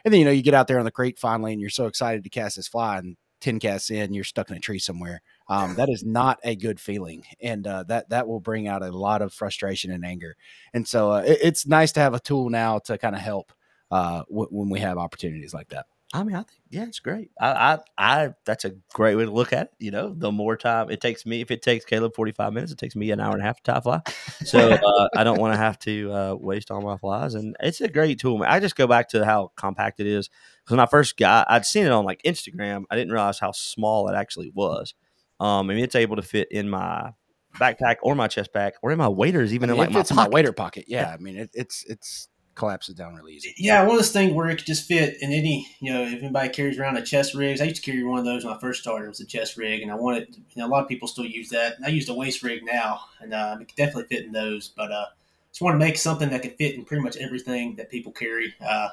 [0.05, 1.87] and then you know you get out there on the creek finally, and you're so
[1.87, 5.21] excited to cast this fly, and ten casts in, you're stuck in a tree somewhere.
[5.49, 8.91] Um, that is not a good feeling, and uh, that that will bring out a
[8.91, 10.35] lot of frustration and anger.
[10.73, 13.53] And so uh, it, it's nice to have a tool now to kind of help
[13.91, 15.85] uh, w- when we have opportunities like that.
[16.13, 17.31] I mean, I think yeah, it's great.
[17.39, 19.71] I, I, I, that's a great way to look at it.
[19.79, 22.71] You know, the more time it takes me, if it takes Caleb forty five minutes,
[22.71, 24.01] it takes me an hour and a half to tie fly.
[24.45, 27.81] So uh, I don't want to have to uh, waste all my flies, and it's
[27.81, 28.41] a great tool.
[28.47, 30.29] I just go back to how compact it is
[30.63, 32.83] because when I first got, I'd seen it on like Instagram.
[32.89, 34.93] I didn't realize how small it actually was.
[35.41, 37.11] Um, I mean, it's able to fit in my
[37.55, 40.15] backpack or my chest pack or in my waders, even I mean, in like it
[40.15, 40.85] my, in my waiter pocket.
[40.87, 43.53] Yeah, I mean it, it's it's collapses down really easy.
[43.57, 46.21] Yeah, one of those things where it could just fit in any, you know, if
[46.21, 47.61] anybody carries around a chest rig.
[47.61, 49.05] I used to carry one of those when I first started.
[49.05, 51.25] It was a chest rig, and I wanted, you know, a lot of people still
[51.25, 51.75] use that.
[51.85, 54.69] I use a waist rig now, and uh, it could definitely fit in those.
[54.69, 55.05] But uh,
[55.51, 58.55] just want to make something that can fit in pretty much everything that people carry.
[58.59, 58.89] Uh,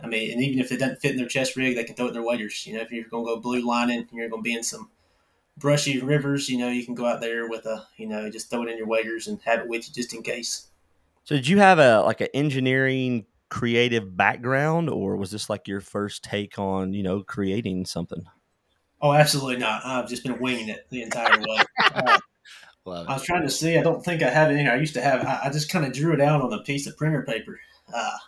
[0.00, 2.06] I mean, and even if it doesn't fit in their chest rig, they can throw
[2.06, 2.66] it in their waders.
[2.66, 4.90] You know, if you're going to go blue lining, you're going to be in some
[5.56, 8.62] brushy rivers, you know, you can go out there with a, you know, just throw
[8.62, 10.68] it in your waders and have it with you just in case.
[11.24, 15.80] So did you have a like an engineering creative background, or was this like your
[15.80, 18.24] first take on you know creating something?
[19.00, 19.84] Oh, absolutely not.
[19.84, 21.58] I've just been winging it the entire way.
[21.94, 22.18] Uh,
[22.84, 23.78] Love I was trying to see.
[23.78, 24.72] I don't think I have it in here.
[24.72, 25.24] I used to have.
[25.24, 27.60] I, I just kind of drew it out on a piece of printer paper,
[27.94, 28.18] uh,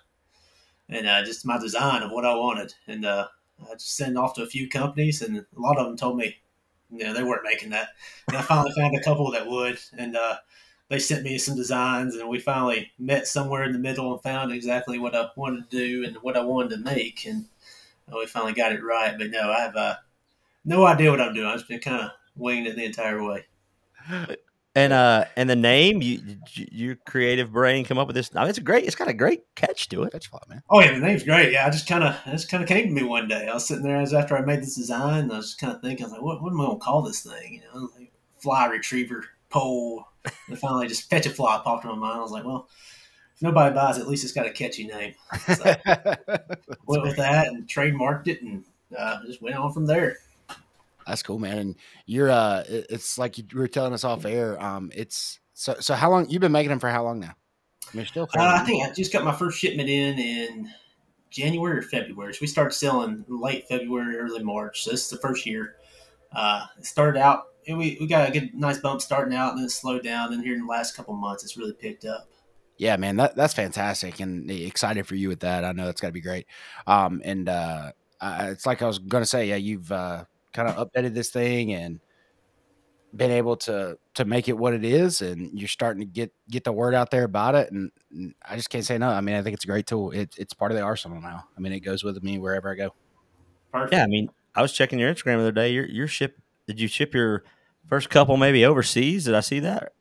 [0.88, 3.26] and uh, just my design of what I wanted, and uh,
[3.60, 6.36] I just sent off to a few companies, and a lot of them told me,
[6.90, 7.88] you know, they weren't making that.
[8.28, 10.36] And I finally found a couple that would, and uh,
[10.88, 14.52] they sent me some designs, and we finally met somewhere in the middle and found
[14.52, 17.46] exactly what I wanted to do and what I wanted to make, and
[18.14, 19.16] we finally got it right.
[19.16, 19.96] But no, I have uh,
[20.64, 21.46] no idea what I'm doing.
[21.46, 23.46] I've just been kind of winging it the entire way.
[24.76, 26.20] And uh, and the name you,
[26.52, 28.30] you your creative brain come up with this.
[28.34, 28.84] I mean, it's a great.
[28.84, 30.12] It's got a great catch to it.
[30.12, 30.62] That's fly, man.
[30.68, 31.52] Oh yeah, the name's great.
[31.52, 33.46] Yeah, I just kind of, it just kind of came to me one day.
[33.48, 35.72] I was sitting there as after I made this design, and I was just kind
[35.72, 37.54] of thinking, I was like, what, what am I gonna call this thing?
[37.54, 40.04] You know, like fly retriever pole.
[40.48, 42.18] And finally, just fetch a fly popped in my mind.
[42.18, 42.68] I was like, well,
[43.34, 45.14] if nobody buys it, at least it's got a catchy name.
[45.46, 45.64] So
[46.86, 48.64] went with that and trademarked it, and
[48.98, 50.18] uh, just went on from there.
[51.06, 51.58] That's cool, man.
[51.58, 54.60] And you're uh it's like you were telling us off air.
[54.62, 57.34] Um it's so so how long you've been making them for how long now?
[57.36, 60.70] I mean, you're still Uh, I think I just got my first shipment in in
[61.28, 62.32] January or February.
[62.32, 64.84] So we started selling late February, early March.
[64.84, 65.76] So this is the first year.
[66.32, 69.66] Uh, it started out, we, we got a good, nice bump starting out, and then
[69.66, 70.32] it slowed down.
[70.32, 72.28] And here in the last couple months, it's really picked up.
[72.76, 75.64] Yeah, man, that that's fantastic, and excited for you with that.
[75.64, 76.46] I know it's got to be great.
[76.86, 80.76] Um, and uh, uh, it's like I was gonna say, yeah, you've uh, kind of
[80.76, 82.00] updated this thing and
[83.14, 86.64] been able to to make it what it is, and you're starting to get get
[86.64, 87.70] the word out there about it.
[87.70, 89.08] And, and I just can't say no.
[89.08, 90.10] I mean, I think it's a great tool.
[90.10, 91.44] It, it's part of the arsenal now.
[91.56, 92.94] I mean, it goes with me wherever I go.
[93.72, 93.92] Perfect.
[93.92, 95.70] Yeah, I mean, I was checking your Instagram the other day.
[95.72, 96.40] Your your ship.
[96.66, 97.44] Did you ship your
[97.88, 99.24] first couple maybe overseas?
[99.24, 99.92] Did I see that?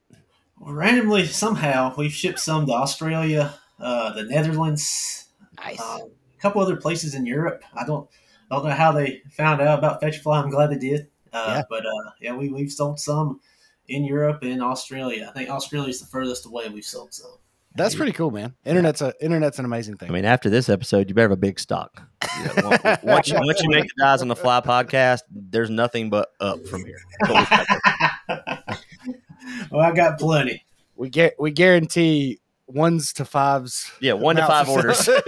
[0.60, 5.26] Well, randomly, somehow, we've shipped some to Australia, uh, the Netherlands,
[5.58, 5.80] Nice.
[5.80, 7.64] uh, a couple other places in Europe.
[7.76, 8.10] I don't
[8.52, 10.40] I don't know how they found out about Fetch Fly.
[10.42, 11.08] I'm glad they did.
[11.32, 11.64] Uh, Yeah.
[11.70, 13.40] But uh, yeah, we, we've sold some
[13.88, 15.28] in Europe and Australia.
[15.30, 17.32] I think Australia is the furthest away we've sold some.
[17.76, 18.54] That's pretty cool, man.
[18.66, 20.10] Internet's a internet's an amazing thing.
[20.10, 22.02] I mean, after this episode, you better have a big stock.
[22.40, 25.70] You know, on- once, you, once you make the guys on the fly podcast, there's
[25.70, 27.00] nothing but up from here.
[27.30, 27.48] well,
[29.82, 30.66] I got plenty.
[30.96, 33.92] we get we guarantee ones to fives.
[34.00, 35.10] Yeah, one to five orders.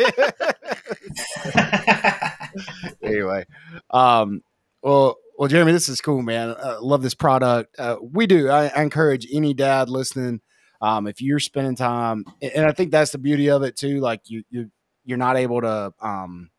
[3.01, 3.45] anyway,
[3.89, 4.41] um,
[4.81, 6.49] well, well, Jeremy, this is cool, man.
[6.51, 7.75] Uh, love this product.
[7.77, 8.49] Uh, we do.
[8.49, 10.41] I, I encourage any dad listening.
[10.86, 14.00] Um, if you're spending time, and I think that's the beauty of it too.
[14.02, 14.69] Like you, you,
[15.04, 16.52] you're not able to um,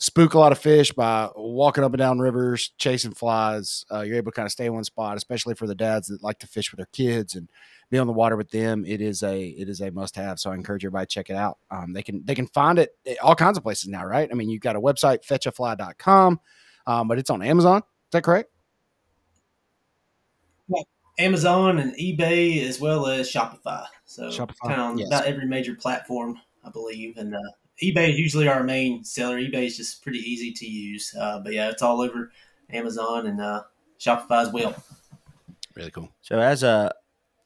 [0.00, 3.84] spook a lot of fish by walking up and down rivers chasing flies.
[3.92, 6.20] Uh, you're able to kind of stay in one spot, especially for the dads that
[6.20, 7.48] like to fish with their kids and
[7.90, 8.84] be on the water with them.
[8.84, 10.40] It is a it is a must have.
[10.40, 11.58] So I encourage everybody to check it out.
[11.70, 12.90] Um, they can they can find it
[13.22, 14.28] all kinds of places now, right?
[14.28, 16.40] I mean, you've got a website fetchafly.com,
[16.88, 17.78] um, but it's on Amazon.
[17.78, 18.50] Is that correct?
[21.18, 23.84] Amazon and eBay as well as Shopify.
[24.04, 25.08] So Shopify, kind of on yes.
[25.08, 27.16] about every major platform, I believe.
[27.16, 27.50] And uh,
[27.82, 29.38] eBay is usually our main seller.
[29.38, 31.14] eBay is just pretty easy to use.
[31.18, 32.30] Uh, but yeah, it's all over
[32.70, 33.62] Amazon and uh,
[33.98, 34.74] Shopify as well.
[35.74, 36.08] Really cool.
[36.20, 36.92] So, as a,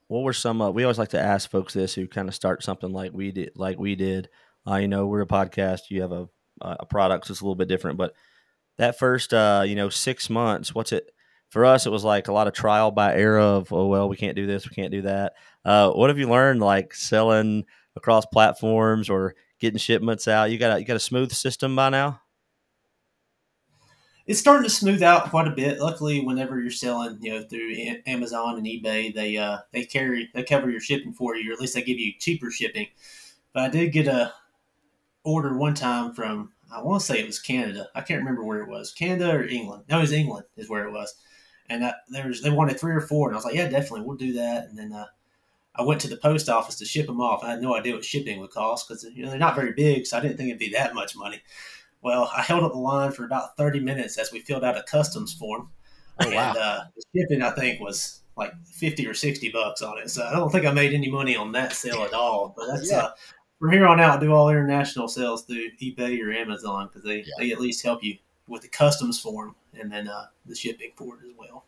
[0.09, 0.61] what were some?
[0.61, 3.31] Uh, we always like to ask folks this who kind of start something like we
[3.33, 3.53] did.
[3.57, 4.29] Like we did.
[4.67, 5.91] Uh, you know, we're a podcast.
[5.91, 6.29] You have a
[6.61, 7.99] uh, a product, so it's a little bit different.
[7.99, 8.15] But
[8.79, 11.11] that first, uh, you know, six months, what's it?
[11.53, 14.17] For us, it was like a lot of trial by error of, oh well, we
[14.17, 15.35] can't do this, we can't do that.
[15.65, 20.51] Uh, what have you learned, like selling across platforms or getting shipments out?
[20.51, 22.23] You got a, you got a smooth system by now
[24.27, 25.81] it's starting to smooth out quite a bit.
[25.81, 27.75] Luckily, whenever you're selling, you know, through
[28.07, 31.61] Amazon and eBay, they uh, they carry they cover your shipping for you, or at
[31.61, 32.87] least they give you cheaper shipping.
[33.53, 34.33] But I did get a
[35.25, 37.89] order one time from I want to say it was Canada.
[37.95, 39.85] I can't remember where it was, Canada or England.
[39.89, 41.15] No, it was England is where it was.
[41.73, 44.17] And there was they wanted three or four, and I was like, yeah, definitely, we'll
[44.17, 44.69] do that.
[44.69, 45.07] And then uh,
[45.75, 47.43] I went to the post office to ship them off.
[47.43, 50.07] I had no idea what shipping would cost because you know they're not very big,
[50.07, 51.41] so I didn't think it'd be that much money.
[52.03, 54.83] Well, I held up the line for about 30 minutes as we filled out a
[54.83, 55.71] customs form.
[56.21, 56.49] Oh, wow.
[56.51, 60.11] And uh, the shipping, I think, was like 50 or 60 bucks on it.
[60.11, 62.55] So I don't think I made any money on that sale at all.
[62.57, 62.99] But that's yeah.
[62.99, 63.11] uh,
[63.61, 67.19] from here on out, I do all international sales through eBay or Amazon because they,
[67.19, 67.25] yeah.
[67.39, 71.17] they at least help you with the customs form and then uh, the shipping for
[71.17, 71.65] it as well.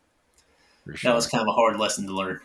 [0.93, 1.11] Sure.
[1.11, 2.39] That was kind of a hard lesson to learn.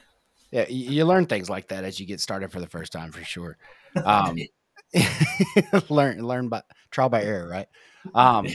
[0.51, 3.25] Yeah, you learn things like that as you get started for the first time, for
[3.25, 3.57] sure.
[4.05, 4.39] Um,
[5.89, 6.63] learn learn by
[6.93, 7.67] trial by error, right?
[8.15, 8.47] Um,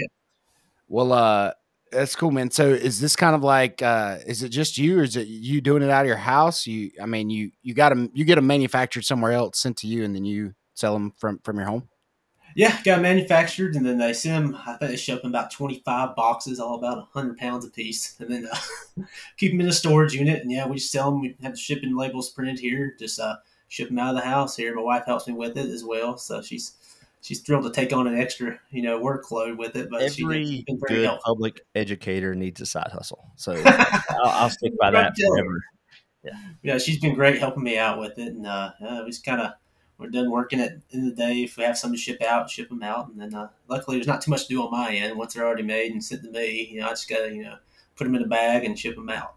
[0.87, 1.51] well, uh,
[1.91, 2.51] that's cool, man.
[2.51, 5.61] So is this kind of like uh is it just you or is it you
[5.61, 6.65] doing it out of your house?
[6.65, 9.87] You I mean you you got them you get them manufactured somewhere else sent to
[9.87, 11.89] you and then you sell them from from your home?
[12.55, 14.61] Yeah, got manufactured and then they send them.
[14.65, 18.15] I think they ship them about twenty five boxes, all about hundred pounds a piece,
[18.19, 19.03] and then uh,
[19.37, 20.41] keep them in a storage unit.
[20.41, 21.19] And yeah, we just sell them.
[21.19, 22.95] We have the shipping labels printed here.
[22.97, 23.35] Just uh,
[23.67, 24.73] ship them out of the house here.
[24.73, 26.77] My wife helps me with it as well, so she's
[27.19, 29.89] she's thrilled to take on an extra you know workload with it.
[29.89, 31.35] But every good helpful.
[31.35, 35.61] public educator needs a side hustle, so I'll, I'll, stick by that forever.
[36.23, 39.25] Yeah, yeah, she's been great helping me out with it, and uh, uh, we just
[39.25, 39.51] kind of
[39.97, 41.43] we're done working at the end of the day.
[41.43, 44.07] If we have some to ship out, ship them out, and then uh, luckily there's
[44.07, 45.17] not too much to do on my end.
[45.17, 47.57] Once they're already made and sent to me, you know, I just gotta you know
[47.95, 49.35] put them in a bag and ship them out.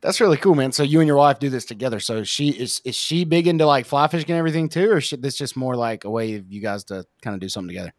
[0.00, 0.72] That's really cool, man.
[0.72, 2.00] So you and your wife do this together.
[2.00, 5.22] So she is is she big into like fly fishing and everything too, or should
[5.22, 7.92] this just more like a way of you guys to kind of do something together?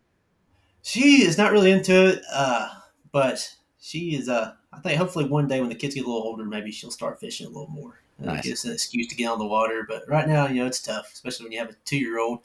[0.81, 2.67] She is not really into it, uh,
[3.13, 4.27] but she is.
[4.27, 6.91] Uh, I think hopefully one day when the kids get a little older, maybe she'll
[6.91, 8.02] start fishing a little more.
[8.23, 8.43] Nice.
[8.43, 11.12] Gives an excuse to get on the water, but right now, you know, it's tough,
[11.13, 12.39] especially when you have a two year old.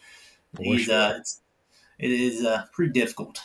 [0.58, 1.40] He's uh, it's,
[1.98, 3.40] it is uh, pretty difficult.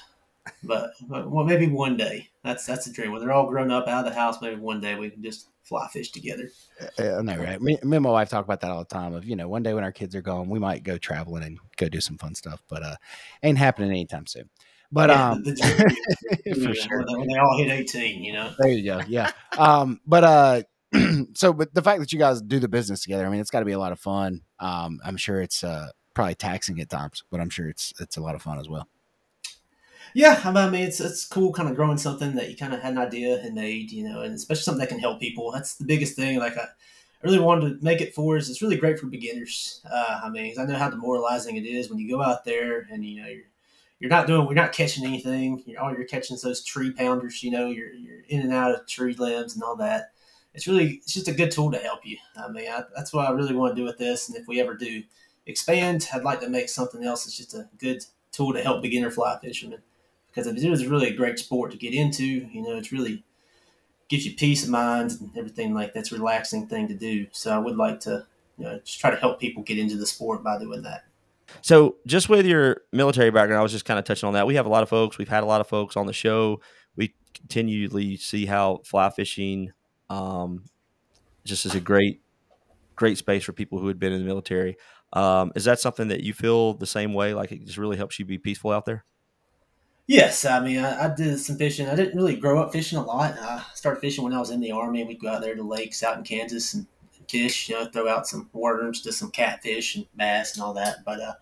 [0.63, 2.30] But, but well, maybe one day.
[2.43, 3.12] That's that's the dream.
[3.12, 5.48] When they're all grown up out of the house, maybe one day we can just
[5.63, 6.50] fly fish together.
[7.00, 7.62] I know, right?
[7.62, 9.13] Me, me, and my wife talk about that all the time.
[9.13, 11.60] Of you know, one day when our kids are gone, we might go traveling and
[11.78, 12.96] go do some fun stuff, but uh,
[13.43, 14.50] ain't happening anytime soon.
[14.91, 15.43] But yeah, um,
[16.63, 18.54] for sure, when they all hit eighteen, you know.
[18.60, 19.02] There you go.
[19.08, 19.32] Yeah.
[19.58, 20.63] um, but uh,
[21.34, 23.60] so but the fact that you guys do the business together, I mean, it's got
[23.60, 24.41] to be a lot of fun.
[24.60, 28.21] Um, I'm sure it's uh probably taxing at times, but I'm sure it's it's a
[28.21, 28.88] lot of fun as well.
[30.13, 32.93] Yeah, I mean, it's it's cool, kind of growing something that you kind of had
[32.93, 35.51] an idea and made, you know, and especially something that can help people.
[35.51, 36.38] That's the biggest thing.
[36.38, 36.67] Like I,
[37.23, 39.82] really wanted to make it for is it's really great for beginners.
[39.89, 43.03] Uh, I mean, I know how demoralizing it is when you go out there and
[43.06, 43.45] you know you're
[43.99, 45.63] you're not doing, we're not catching anything.
[45.65, 47.41] You're, all you're catching is those tree pounders.
[47.41, 50.12] You know, you're you're in and out of tree limbs and all that.
[50.54, 52.18] It's really it's just a good tool to help you.
[52.36, 54.30] I mean, I, that's what I really want to do with this.
[54.30, 55.04] And if we ever do
[55.46, 59.12] expand, I'd like to make something else that's just a good tool to help beginner
[59.12, 59.82] fly fishermen
[60.28, 62.24] because it is really a great sport to get into.
[62.24, 63.24] You know, it's really
[64.10, 67.28] gives you peace of mind and everything like that's a relaxing thing to do.
[67.32, 68.26] So I would like to,
[68.58, 71.06] you know, just try to help people get into the sport by doing that.
[71.62, 74.48] So just with your military background, I was just kind of touching on that.
[74.48, 75.18] We have a lot of folks.
[75.18, 76.62] We've had a lot of folks on the show.
[76.96, 79.72] We continually see how fly fishing
[80.13, 80.63] um,
[81.43, 82.21] just as a great,
[82.95, 84.78] great space for people who had been in the military.
[85.12, 87.34] Um, is that something that you feel the same way?
[87.34, 89.06] Like it just really helps you be peaceful out there?
[90.06, 91.88] Yes, I mean, I, I, did some fishing.
[91.88, 93.38] I didn't really grow up fishing a lot.
[93.39, 96.04] I started fishing when I was in the army, we'd go out there to lakes
[96.04, 96.86] out in Kansas and
[97.30, 97.69] fish.
[97.69, 101.06] You know, throw out some worms to some catfish and bass and all that.
[101.06, 101.34] But uh,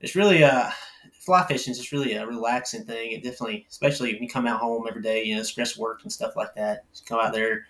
[0.00, 0.70] it's really uh,
[1.18, 3.12] fly fishing is just really a relaxing thing.
[3.12, 6.10] It definitely, especially when you come out home every day, you know, stress work and
[6.10, 6.90] stuff like that.
[6.92, 7.66] Just come out there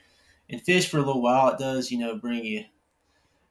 [0.52, 1.48] and fish for a little while.
[1.48, 2.64] It does, you know, bring you.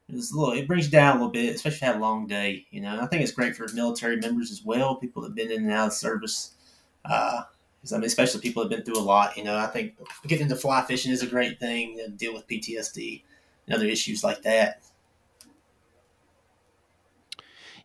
[0.07, 1.99] It's a little, it brings you down a little bit, especially if you have a
[1.99, 2.65] long day.
[2.71, 5.51] You know, I think it's great for military members as well, people that have been
[5.51, 6.55] in and out of service
[7.05, 7.43] uh,
[7.91, 9.37] I mean, especially people that've been through a lot.
[9.37, 9.93] You know, I think
[10.27, 13.23] getting into fly fishing is a great thing to deal with PTSD
[13.65, 14.81] and other issues like that.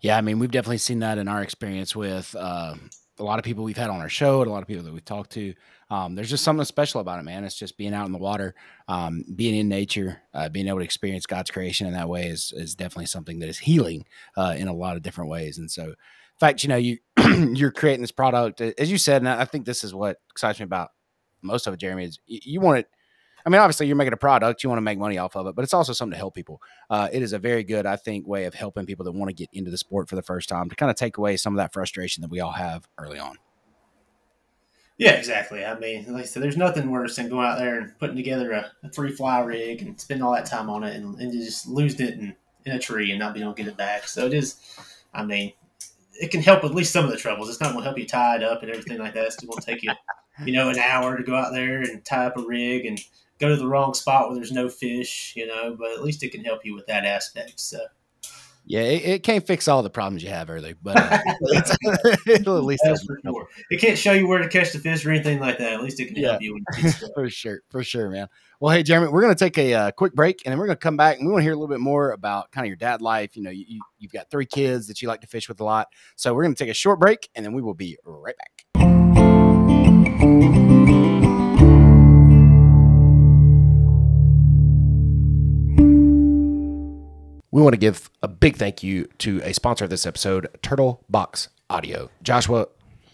[0.02, 2.74] Yeah, I mean, we've definitely seen that in our experience with uh,
[3.18, 4.92] a lot of people we've had on our show and a lot of people that
[4.92, 5.54] we've talked to.
[5.90, 7.44] Um, there's just something special about it, man.
[7.44, 8.54] It's just being out in the water,
[8.88, 12.52] um, being in nature, uh, being able to experience God's creation in that way is
[12.56, 14.04] is definitely something that is healing
[14.36, 15.58] uh, in a lot of different ways.
[15.58, 15.94] And so, in
[16.40, 16.98] fact, you know, you
[17.54, 20.64] you're creating this product, as you said, and I think this is what excites me
[20.64, 20.90] about
[21.42, 22.04] most of it, Jeremy.
[22.04, 22.88] Is you want it.
[23.46, 25.54] I mean, obviously, you're making a product, you want to make money off of it,
[25.54, 26.60] but it's also something to help people.
[26.90, 29.34] Uh, it is a very good, I think, way of helping people that want to
[29.34, 31.58] get into the sport for the first time to kind of take away some of
[31.58, 33.36] that frustration that we all have early on.
[34.98, 35.64] Yeah, exactly.
[35.64, 38.50] I mean, like I said, there's nothing worse than going out there and putting together
[38.50, 41.68] a, a three fly rig and spending all that time on it and, and just
[41.68, 42.34] losing it in,
[42.64, 44.08] in a tree and not being able to get it back.
[44.08, 44.56] So it is,
[45.14, 45.52] I mean,
[46.20, 47.48] it can help at least some of the troubles.
[47.48, 49.26] It's not going to help you tie it up and everything like that.
[49.26, 49.92] It's going to take you,
[50.44, 52.98] you know, an hour to go out there and tie up a rig and
[53.38, 56.30] go to the wrong spot where there's no fish, you know, but at least it
[56.30, 57.60] can help you with that aspect.
[57.60, 57.78] So
[58.68, 61.18] yeah, it, it, can't fix all the problems you have early, but uh,
[62.26, 63.48] it'll at least That's for sure.
[63.70, 65.74] It can't show you where to catch the fish or anything like that.
[65.74, 66.30] At least it can yeah.
[66.30, 66.60] help you.
[67.14, 68.26] for sure, for sure, man.
[68.58, 70.78] Well, hey, Jeremy, we're going to take a uh, quick break, and then we're going
[70.78, 72.68] to come back, and we want to hear a little bit more about kind of
[72.68, 73.36] your dad life.
[73.36, 75.86] You know, you, you've got three kids that you like to fish with a lot,
[76.16, 78.65] so we're going to take a short break, and then we will be right back.
[87.56, 91.02] We want to give a big thank you to a sponsor of this episode, Turtle
[91.08, 92.10] Box Audio.
[92.22, 92.66] Joshua,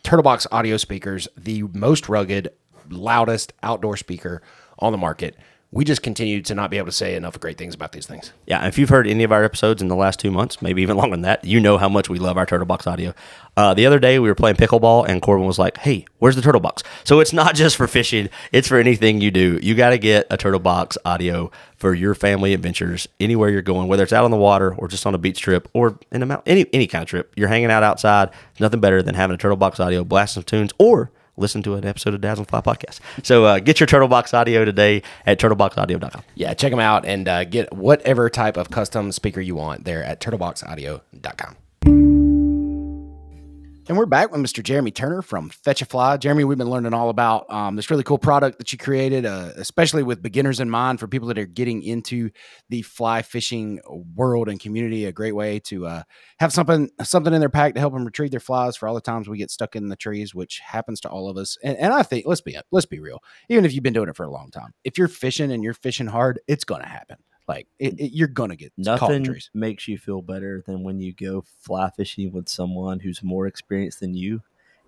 [0.02, 2.48] Turtle Box Audio speakers, the most rugged,
[2.90, 4.42] loudest outdoor speaker
[4.80, 5.36] on the market
[5.74, 8.30] we just continue to not be able to say enough great things about these things.
[8.46, 10.96] Yeah, if you've heard any of our episodes in the last two months, maybe even
[10.98, 13.14] longer than that, you know how much we love our Turtle Box audio.
[13.56, 16.42] Uh, the other day we were playing pickleball, and Corbin was like, "Hey, where's the
[16.42, 19.58] Turtle Box?" So it's not just for fishing; it's for anything you do.
[19.62, 23.88] You got to get a Turtle Box audio for your family adventures anywhere you're going,
[23.88, 26.26] whether it's out on the water or just on a beach trip or in a
[26.26, 27.32] mountain, any any kind of trip.
[27.34, 28.28] You're hanging out outside.
[28.60, 31.84] Nothing better than having a Turtle Box audio, blasting some tunes, or listen to an
[31.84, 33.00] episode of Dads on the Fly Podcast.
[33.22, 36.22] So uh, get your TurtleBox audio today at turtleboxaudio.com.
[36.34, 40.02] Yeah, check them out and uh, get whatever type of custom speaker you want there
[40.04, 41.56] at turtleboxaudio.com.
[43.92, 44.62] And we're back with Mr.
[44.62, 46.16] Jeremy Turner from Fetch a Fly.
[46.16, 49.50] Jeremy, we've been learning all about um, this really cool product that you created, uh,
[49.56, 52.30] especially with beginners in mind for people that are getting into
[52.70, 53.80] the fly fishing
[54.14, 55.04] world and community.
[55.04, 56.02] A great way to uh,
[56.38, 59.02] have something something in their pack to help them retrieve their flies for all the
[59.02, 61.58] times we get stuck in the trees, which happens to all of us.
[61.62, 63.18] And, and I think let's be let's be real.
[63.50, 65.74] Even if you've been doing it for a long time, if you're fishing and you're
[65.74, 67.18] fishing hard, it's going to happen.
[67.48, 71.44] Like it, it, you're gonna get nothing makes you feel better than when you go
[71.60, 74.42] fly fishing with someone who's more experienced than you,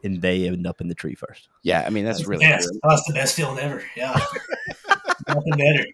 [0.05, 1.49] and they end up in the tree first.
[1.63, 2.71] Yeah, I mean that's, that's really best.
[2.83, 3.83] that's the best feeling ever.
[3.97, 4.19] Yeah,
[5.29, 5.85] nothing better.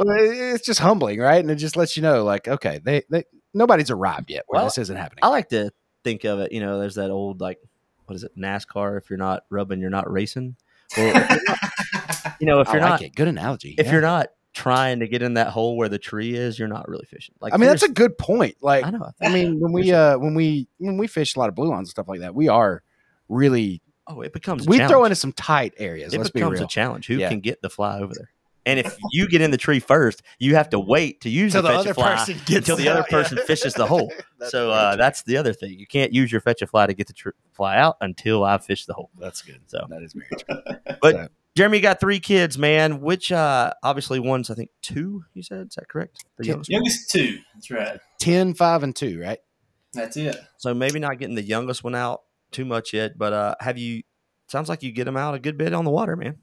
[0.00, 1.40] it's just humbling, right?
[1.40, 3.24] And it just lets you know, like, okay, they, they
[3.54, 5.20] nobody's arrived yet where well, this isn't happening.
[5.22, 5.72] I like to
[6.04, 7.58] think of it, you know, there's that old like,
[8.06, 8.98] what is it, NASCAR?
[8.98, 10.56] If you're not rubbing, you're not racing.
[10.96, 11.14] Well,
[12.40, 13.14] you know, if you're like not, it.
[13.14, 13.74] good analogy.
[13.76, 13.92] If yeah.
[13.92, 17.06] you're not trying to get in that hole where the tree is, you're not really
[17.06, 17.34] fishing.
[17.40, 18.56] Like I mean, that's a good point.
[18.60, 19.10] Like I know.
[19.20, 21.80] I mean, when we uh when we when we fish a lot of blue lines
[21.80, 22.82] and stuff like that, we are
[23.28, 26.12] really oh, it becomes we throw into some tight areas.
[26.14, 27.06] It becomes be a challenge.
[27.06, 27.28] Who yeah.
[27.28, 28.30] can get the fly over there?
[28.66, 31.62] And if you get in the tree first, you have to wait to use the,
[31.62, 33.44] fetch a fly until the other person yeah.
[33.44, 34.12] fishes the hole.
[34.48, 35.78] so uh, that's the other thing.
[35.78, 38.58] You can't use your fetch a fly to get the tr- fly out until I
[38.58, 39.10] fish the hole.
[39.18, 39.60] That's good.
[39.66, 40.96] So that is very true.
[41.00, 41.28] But so.
[41.58, 43.00] Jeremy got three kids, man.
[43.00, 45.24] Which uh obviously one's I think two.
[45.34, 46.24] You said is that correct?
[46.36, 47.38] The youngest, youngest two.
[47.52, 48.00] That's right.
[48.20, 49.20] 10, 5, and two.
[49.20, 49.40] Right.
[49.92, 50.36] That's it.
[50.58, 52.20] So maybe not getting the youngest one out
[52.52, 54.04] too much yet, but uh have you?
[54.46, 56.38] Sounds like you get him out a good bit on the water, man.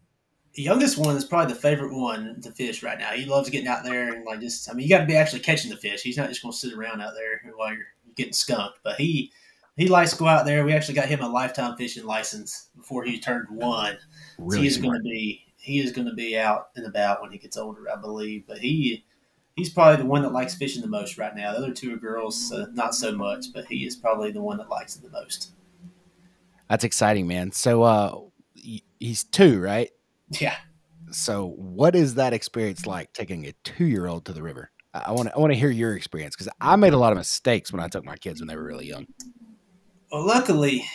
[0.55, 3.11] The youngest one is probably the favorite one to fish right now.
[3.11, 4.69] He loves getting out there and like just.
[4.69, 6.01] I mean, you got to be actually catching the fish.
[6.01, 7.85] He's not just going to sit around out there while you're
[8.15, 8.79] getting skunked.
[8.83, 9.31] But he
[9.77, 10.65] he likes to go out there.
[10.65, 13.97] We actually got him a lifetime fishing license before he turned one.
[14.37, 17.31] Really so he's going to be he is going to be out and about when
[17.31, 18.45] he gets older, I believe.
[18.47, 19.03] But he
[19.55, 21.51] he's probably the one that likes fishing the most right now.
[21.51, 24.57] The other two are girls, uh, not so much, but he is probably the one
[24.57, 25.51] that likes it the most.
[26.69, 27.51] That's exciting, man.
[27.51, 28.19] So uh,
[28.99, 29.91] he's two, right?
[30.29, 30.55] Yeah.
[31.11, 34.71] So what is that experience like taking a two year old to the river?
[34.93, 37.17] I want to I want to hear your experience because I made a lot of
[37.17, 39.07] mistakes when I took my kids when they were really young.
[40.15, 40.85] Well, luckily,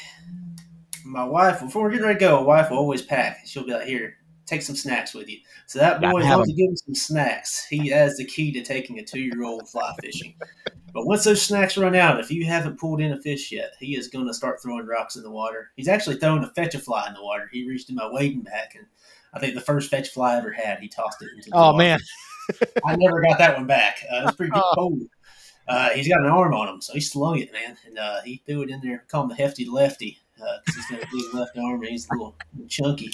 [1.04, 3.40] my wife, before we're getting ready to go, my wife will always pack.
[3.44, 4.16] She'll be like, here,
[4.46, 5.40] take some snacks with you.
[5.66, 7.66] So that boy loves to give him some snacks.
[7.66, 10.36] He has the key to taking a two year old fly fishing.
[10.94, 13.94] But once those snacks run out, if you haven't pulled in a fish yet, he
[13.94, 15.70] is going to start throwing rocks in the water.
[15.76, 17.46] He's actually throwing a fetch a fly in the water.
[17.52, 18.86] He reached in my wading pack, and
[19.34, 21.72] I think the first fetch fly I ever had, he tossed it into the Oh,
[21.72, 21.76] water.
[21.76, 22.00] man.
[22.86, 24.02] I never got that one back.
[24.10, 24.98] Uh, it was pretty oh.
[25.70, 28.42] Uh, he's got an arm on him, so he slung it, man, and uh, he
[28.44, 29.04] threw it in there.
[29.06, 32.08] Call him the hefty lefty because uh, he's got a big left arm and he's
[32.10, 33.12] a little, little chunky.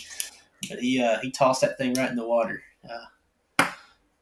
[0.70, 2.62] But he uh, he tossed that thing right in the water.
[2.88, 3.66] Uh,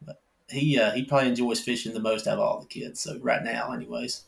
[0.05, 3.01] but he he probably enjoys fishing the most out of all the kids.
[3.01, 4.25] So right now, anyways.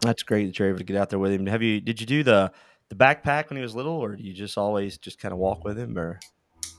[0.00, 1.46] That's great that you're able to get out there with him.
[1.46, 1.80] Have you?
[1.80, 2.50] Did you do the
[2.88, 5.64] the backpack when he was little, or do you just always just kind of walk
[5.64, 6.18] with him, or?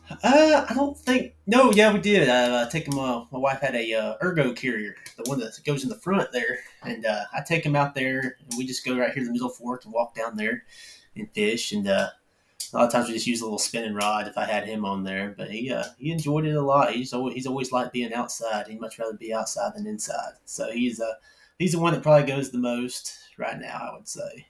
[0.09, 1.33] Uh, I don't think.
[1.47, 2.29] No, yeah, we did.
[2.29, 2.99] Uh, take him.
[2.99, 6.31] Uh, my wife had a uh, ergo carrier, the one that goes in the front
[6.31, 9.27] there, and uh, I take him out there, and we just go right here to
[9.27, 10.63] the middle fork and walk down there
[11.15, 11.71] and fish.
[11.71, 12.09] And uh,
[12.73, 14.85] a lot of times we just use a little spinning rod if I had him
[14.85, 15.33] on there.
[15.35, 16.93] But he uh, he enjoyed it a lot.
[16.93, 18.67] He's always he's always liked being outside.
[18.67, 20.33] He'd much rather be outside than inside.
[20.45, 21.13] So he's uh
[21.57, 23.89] he's the one that probably goes the most right now.
[23.91, 24.47] I would say.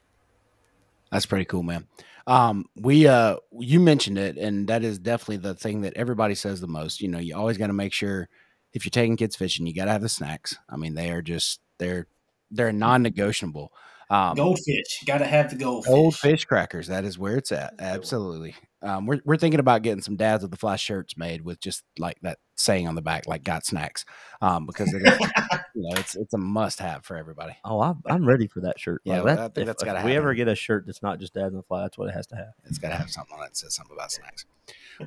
[1.11, 1.87] That's pretty cool, man.
[2.27, 6.59] Um, we uh, you mentioned it, and that is definitely the thing that everybody says
[6.59, 7.01] the most.
[7.01, 8.29] You know, you always got to make sure
[8.73, 10.55] if you're taking kids fishing, you got to have the snacks.
[10.69, 12.07] I mean, they are just they're
[12.51, 13.71] they're non-negotiable.
[14.09, 15.91] Um, goldfish, got to have the goldfish.
[15.91, 16.87] Goldfish crackers.
[16.87, 17.73] That is where it's at.
[17.79, 18.55] Absolutely.
[18.85, 21.83] Um, we're we're thinking about getting some dads with the fly shirts made with just
[21.97, 24.05] like that saying on the back, like "Got snacks,"
[24.41, 25.19] um, because it is,
[25.75, 27.57] you know it's it's a must have for everybody.
[27.65, 29.01] Oh, I'm, I'm ready for that shirt.
[29.03, 31.19] Yeah, that, I think if, that's gotta if we ever get a shirt that's not
[31.19, 32.53] just dads on the fly, that's what it has to have.
[32.65, 34.45] It's got to have something on it that says something about snacks.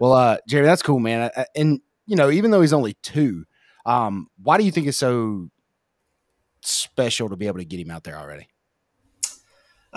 [0.00, 1.30] Well, uh, Jerry, that's cool, man.
[1.36, 3.44] I- I- And you know, even though he's only two,
[3.86, 5.50] um, why do you think it's so
[6.62, 8.48] special to be able to get him out there already?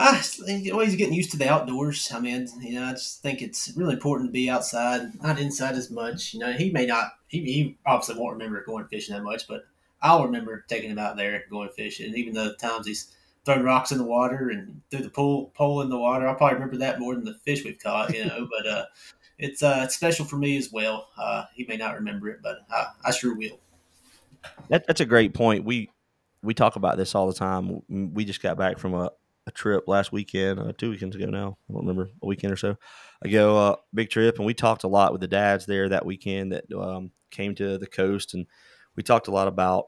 [0.03, 2.11] Ah, well, he's getting used to the outdoors.
[2.11, 5.75] I mean, you know, I just think it's really important to be outside, not inside
[5.75, 6.33] as much.
[6.33, 9.65] You know, he may not, he, he obviously won't remember going fishing that much, but
[10.01, 12.07] I'll remember taking him out there and going fishing.
[12.07, 15.81] And Even the times he's thrown rocks in the water and threw the pole pole
[15.81, 18.15] in the water, I'll probably remember that more than the fish we've caught.
[18.15, 18.85] You know, but uh,
[19.37, 21.09] it's uh, it's special for me as well.
[21.15, 23.59] Uh, he may not remember it, but I, I sure will.
[24.69, 25.63] That, that's a great point.
[25.63, 25.91] We
[26.41, 27.83] we talk about this all the time.
[27.87, 29.11] We just got back from a,
[29.47, 31.57] a trip last weekend, uh, two weekends ago now.
[31.69, 32.77] I don't remember a weekend or so
[33.21, 33.57] ago.
[33.57, 36.65] Uh, big trip, and we talked a lot with the dads there that weekend that
[36.73, 38.45] um, came to the coast, and
[38.95, 39.87] we talked a lot about.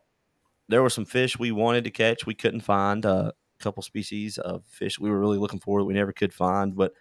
[0.70, 3.06] There were some fish we wanted to catch, we couldn't find.
[3.06, 6.34] Uh, a couple species of fish we were really looking for that we never could
[6.34, 6.94] find, but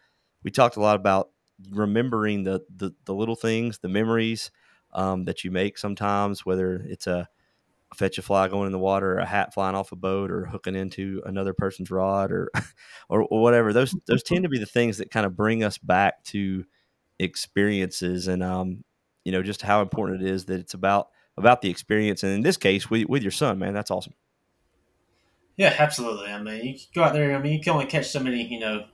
[0.42, 1.30] we talked a lot about
[1.70, 4.50] remembering the the, the little things, the memories
[4.92, 7.28] um, that you make sometimes, whether it's a
[7.94, 10.46] fetch a fly going in the water, or a hat flying off a boat, or
[10.46, 12.50] hooking into another person's rod, or
[13.08, 13.72] or, whatever.
[13.72, 16.64] Those those tend to be the things that kind of bring us back to
[17.18, 18.84] experiences, and um,
[19.24, 22.22] you know, just how important it is that it's about about the experience.
[22.22, 24.14] And in this case, with with your son, man, that's awesome.
[25.56, 26.32] Yeah, absolutely.
[26.32, 27.36] I mean, you go out there.
[27.36, 28.86] I mean, you can only catch so many, you know,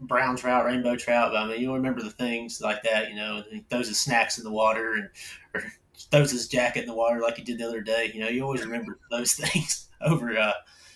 [0.00, 1.32] brown trout, rainbow trout.
[1.32, 3.10] But I mean, you'll remember the things like that.
[3.10, 5.08] You know, and he throws his snacks in the water and
[5.54, 5.72] or
[6.10, 8.10] throws his jacket in the water like he did the other day.
[8.14, 10.52] You know, you always remember those things over, uh,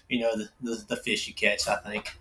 [0.09, 1.69] you know, the, the the fish you catch.
[1.69, 2.17] I think.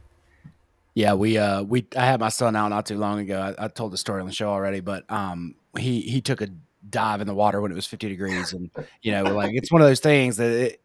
[0.93, 3.55] Yeah, we uh we I had my son out not too long ago.
[3.57, 6.49] I, I told the story on the show already, but um he he took a
[6.89, 8.71] dive in the water when it was 50 degrees and
[9.03, 10.81] you know like it's one of those things that it,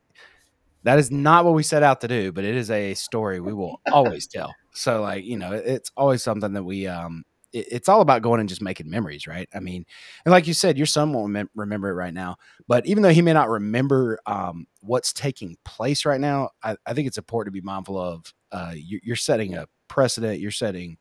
[0.86, 3.52] that is not what we set out to do, but it is a story we
[3.52, 4.54] will always tell.
[4.72, 7.24] So like, you know, it's always something that we um
[7.56, 9.48] it, it's all about going and just making memories, right?
[9.54, 9.86] I mean,
[10.24, 12.36] and like you said, your son won't remem- remember it right now,
[12.68, 16.94] but even though he may not remember um, what's taking place right now, I, I
[16.94, 18.32] think it's important to be mindful of.
[18.52, 20.40] Uh, you, you're setting a precedent.
[20.40, 20.98] You're setting.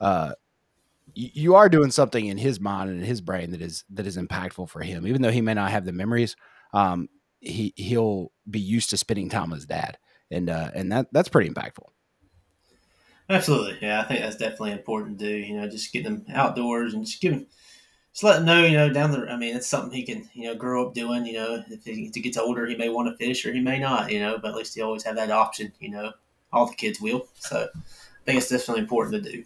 [0.00, 0.32] Uh,
[1.14, 4.06] you, you are doing something in his mind and in his brain that is that
[4.06, 6.36] is impactful for him, even though he may not have the memories.
[6.72, 7.08] Um,
[7.40, 9.98] he he'll be used to spending time with his dad,
[10.30, 11.86] and uh, and that that's pretty impactful.
[13.28, 14.00] Absolutely, yeah.
[14.00, 15.34] I think that's definitely important to do.
[15.34, 17.46] You know, just get them outdoors and just give him,
[18.12, 18.64] just let them know.
[18.64, 19.26] You know, down the.
[19.30, 21.24] I mean, it's something he can you know grow up doing.
[21.24, 23.60] You know, if he, if he gets older, he may want to fish or he
[23.60, 24.12] may not.
[24.12, 25.72] You know, but at least he always have that option.
[25.80, 26.12] You know,
[26.52, 27.26] all the kids will.
[27.38, 29.44] So, I think it's definitely important to do.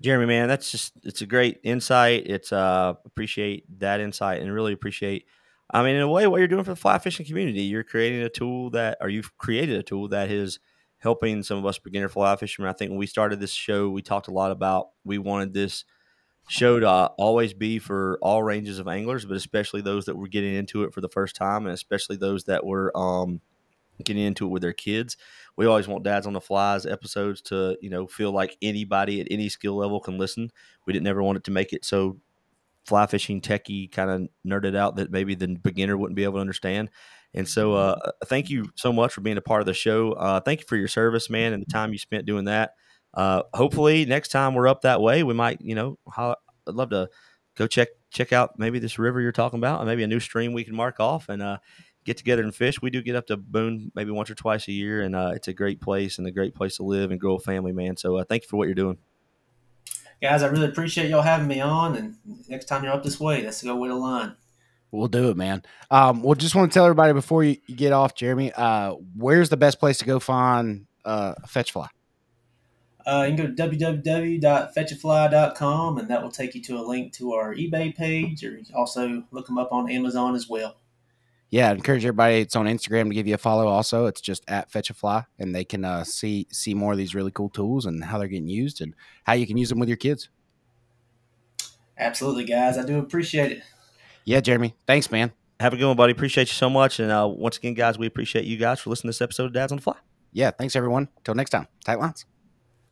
[0.00, 2.26] Jeremy, man, that's just it's a great insight.
[2.26, 5.26] It's uh appreciate that insight and really appreciate
[5.70, 7.62] I mean in a way what you're doing for the fly fishing community.
[7.62, 10.58] You're creating a tool that or you've created a tool that that is
[11.04, 12.70] helping some of us beginner fly fishermen.
[12.70, 15.84] I think when we started this show, we talked a lot about we wanted this
[16.48, 16.88] show to
[17.18, 20.92] always be for all ranges of anglers, but especially those that were getting into it
[20.94, 23.40] for the first time and especially those that were um
[24.02, 25.16] getting into it with their kids.
[25.56, 29.28] We always want Dads on the Fly's episodes to, you know, feel like anybody at
[29.30, 30.50] any skill level can listen.
[30.86, 32.18] We didn't ever want it to make it so
[32.86, 36.40] fly fishing techie kind of nerded out that maybe the beginner wouldn't be able to
[36.40, 36.90] understand.
[37.32, 40.12] And so, uh, thank you so much for being a part of the show.
[40.12, 42.74] Uh, thank you for your service, man, and the time you spent doing that.
[43.12, 46.34] Uh, hopefully, next time we're up that way, we might, you know, I'd
[46.66, 47.08] love to
[47.56, 50.52] go check check out maybe this river you're talking about, and maybe a new stream
[50.52, 51.58] we can mark off and uh,
[52.04, 52.80] get together and fish.
[52.80, 55.48] We do get up to Boone maybe once or twice a year, and uh, it's
[55.48, 57.96] a great place and a great place to live and grow a family, man.
[57.96, 58.98] So uh, thank you for what you're doing.
[60.22, 61.96] Guys, I really appreciate y'all having me on.
[61.96, 62.16] And
[62.48, 64.36] next time you're up this way, let's go with a line.
[64.90, 65.62] We'll do it, man.
[65.90, 69.48] Um, well, just want to tell everybody before you, you get off, Jeremy, uh, where's
[69.48, 71.88] the best place to go find uh, a fetch fly?
[73.06, 77.34] Uh, you can go to www.fetchafly.com and that will take you to a link to
[77.34, 80.76] our eBay page, or you can also look them up on Amazon as well.
[81.54, 82.40] Yeah, I encourage everybody.
[82.40, 83.68] It's on Instagram to give you a follow.
[83.68, 86.98] Also, it's just at Fetch a Fly, and they can uh, see see more of
[86.98, 88.92] these really cool tools and how they're getting used and
[89.22, 90.30] how you can use them with your kids.
[91.96, 92.76] Absolutely, guys.
[92.76, 93.62] I do appreciate it.
[94.24, 94.74] Yeah, Jeremy.
[94.88, 95.30] Thanks, man.
[95.60, 96.10] Have a good one, buddy.
[96.10, 96.98] Appreciate you so much.
[96.98, 99.52] And uh, once again, guys, we appreciate you guys for listening to this episode of
[99.52, 99.94] Dads on the Fly.
[100.32, 101.08] Yeah, thanks everyone.
[101.22, 101.68] Till next time.
[101.84, 102.26] Tight lines.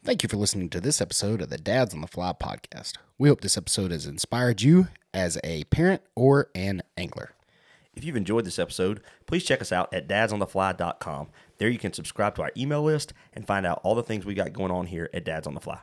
[0.05, 2.93] Thank you for listening to this episode of the Dads on the Fly podcast.
[3.19, 7.35] We hope this episode has inspired you as a parent or an angler.
[7.95, 11.29] If you've enjoyed this episode, please check us out at dadsonthefly.com.
[11.59, 14.35] There you can subscribe to our email list and find out all the things we
[14.35, 15.81] got going on here at Dads on the Fly.